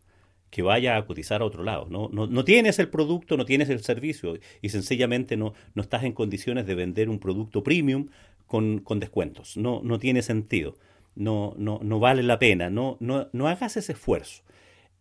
que 0.51 0.61
vaya 0.61 0.99
a 0.99 1.07
cotizar 1.07 1.41
a 1.41 1.47
otro 1.47 1.65
lado. 1.65 1.87
No, 1.89 2.11
no, 2.13 2.45
tienes 2.45 2.79
el 2.79 2.91
producto, 2.91 3.39
no 3.39 3.47
tienes 3.47 3.71
el 3.71 3.83
servicio 3.83 4.39
y 4.61 4.69
sencillamente 4.69 5.39
no, 5.39 5.55
no 5.75 5.83
estás 5.83 6.05
en 6.05 6.13
condiciones 6.13 6.67
de 6.67 6.75
vender 6.75 7.09
un 7.09 7.19
producto 7.19 7.63
premium 7.63 8.09
con, 8.47 8.81
con 8.81 9.01
descuentos. 9.01 9.57
No, 9.57 9.81
no 9.83 9.99
tiene 9.99 10.21
sentido. 10.21 10.75
No, 11.15 11.55
no, 11.57 11.81
no 11.83 11.99
vale 12.01 12.23
la 12.23 12.39
pena. 12.39 12.69
No, 12.69 12.99
no, 13.01 13.31
no 13.33 13.49
hagas 13.49 13.79
ese 13.79 13.93
esfuerzo. 13.93 14.43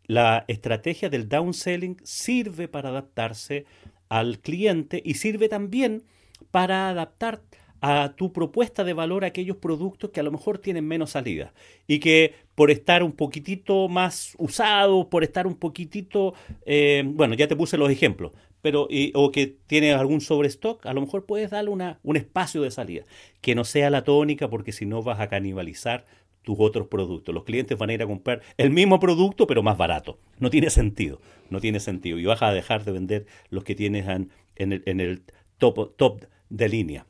La 0.08 0.46
estrategia 0.48 1.10
del 1.10 1.30
downselling 1.30 1.98
sirve 2.04 2.68
para 2.68 2.90
adaptarse 2.90 3.66
al 4.10 4.40
cliente 4.40 5.02
y 5.04 5.14
sirve 5.14 5.48
también 5.48 6.04
para 6.52 6.90
adaptar 6.90 7.42
a 7.82 8.14
tu 8.16 8.32
propuesta 8.32 8.84
de 8.84 8.94
valor 8.94 9.26
aquellos 9.26 9.58
productos 9.58 10.12
que 10.12 10.20
a 10.20 10.24
lo 10.24 10.32
mejor 10.32 10.60
tienen 10.60 10.88
menos 10.88 11.12
salida 11.12 11.54
y 11.88 12.00
que 12.00 12.36
por 12.54 12.70
estar 12.70 13.02
un 13.02 13.12
poquitito 13.12 13.90
más 13.90 14.36
usado, 14.38 15.10
por 15.10 15.24
estar 15.24 15.48
un 15.48 15.56
poquitito, 15.56 16.36
eh, 16.66 17.04
bueno, 17.06 17.34
ya 17.34 17.48
te 17.48 17.56
puse 17.56 17.78
los 17.78 17.90
ejemplos, 17.90 18.34
pero 18.62 18.88
o 19.16 19.32
que 19.32 19.48
tienes 19.66 19.96
algún 19.96 20.22
sobrestock, 20.22 20.86
a 20.86 20.94
lo 20.94 21.02
mejor 21.02 21.26
puedes 21.26 21.50
darle 21.50 21.72
una, 21.72 22.00
un 22.04 22.18
espacio 22.18 22.62
de 22.62 22.70
salida, 22.70 23.04
que 23.42 23.56
no 23.56 23.64
sea 23.64 23.90
la 23.90 24.04
tónica 24.04 24.48
porque 24.48 24.72
si 24.72 24.86
no 24.86 25.02
vas 25.02 25.20
a 25.20 25.28
canibalizar 25.28 26.06
tus 26.44 26.58
otros 26.60 26.88
productos. 26.88 27.34
Los 27.34 27.44
clientes 27.44 27.78
van 27.78 27.90
a 27.90 27.94
ir 27.94 28.02
a 28.02 28.08
comprar 28.08 28.42
el 28.58 28.72
mismo 28.72 29.00
producto 29.00 29.48
pero 29.48 29.64
más 29.64 29.78
barato. 29.78 30.20
No 30.40 30.50
tiene 30.50 30.70
sentido, 30.70 31.22
no 31.50 31.60
tiene 31.60 31.80
sentido. 31.80 32.18
Y 32.18 32.26
vas 32.26 32.42
a 32.42 32.54
dejar 32.54 32.84
de 32.84 32.92
vender 32.92 33.26
los 33.50 33.64
que 33.64 33.76
tienes 33.76 34.08
en, 34.08 34.32
el, 34.56 34.84
en 34.86 35.00
el 35.00 35.24
top, 35.58 35.96
top 35.96 36.26
de 36.50 36.70
línea. 36.70 37.06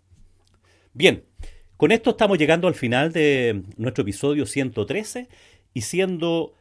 Bien, 0.93 1.23
con 1.77 1.91
esto 1.91 2.11
estamos 2.11 2.37
llegando 2.37 2.67
al 2.67 2.75
final 2.75 3.11
de 3.11 3.63
nuestro 3.77 4.03
episodio 4.03 4.45
113 4.45 5.29
y 5.73 5.81
siendo 5.81 6.53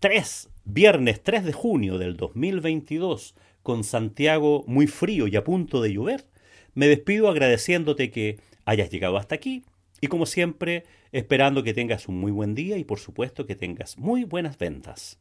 3, 0.00 0.48
viernes 0.64 1.22
3 1.22 1.44
de 1.44 1.52
junio 1.52 1.98
del 1.98 2.16
2022, 2.16 3.34
con 3.62 3.84
Santiago 3.84 4.64
muy 4.66 4.86
frío 4.86 5.26
y 5.26 5.36
a 5.36 5.44
punto 5.44 5.82
de 5.82 5.92
llover, 5.92 6.26
me 6.74 6.88
despido 6.88 7.28
agradeciéndote 7.28 8.10
que 8.10 8.38
hayas 8.64 8.90
llegado 8.90 9.18
hasta 9.18 9.34
aquí 9.34 9.64
y 10.00 10.08
como 10.08 10.26
siempre 10.26 10.84
esperando 11.12 11.62
que 11.62 11.74
tengas 11.74 12.08
un 12.08 12.18
muy 12.18 12.32
buen 12.32 12.54
día 12.54 12.76
y 12.78 12.84
por 12.84 12.98
supuesto 12.98 13.46
que 13.46 13.56
tengas 13.56 13.98
muy 13.98 14.24
buenas 14.24 14.58
ventas. 14.58 15.18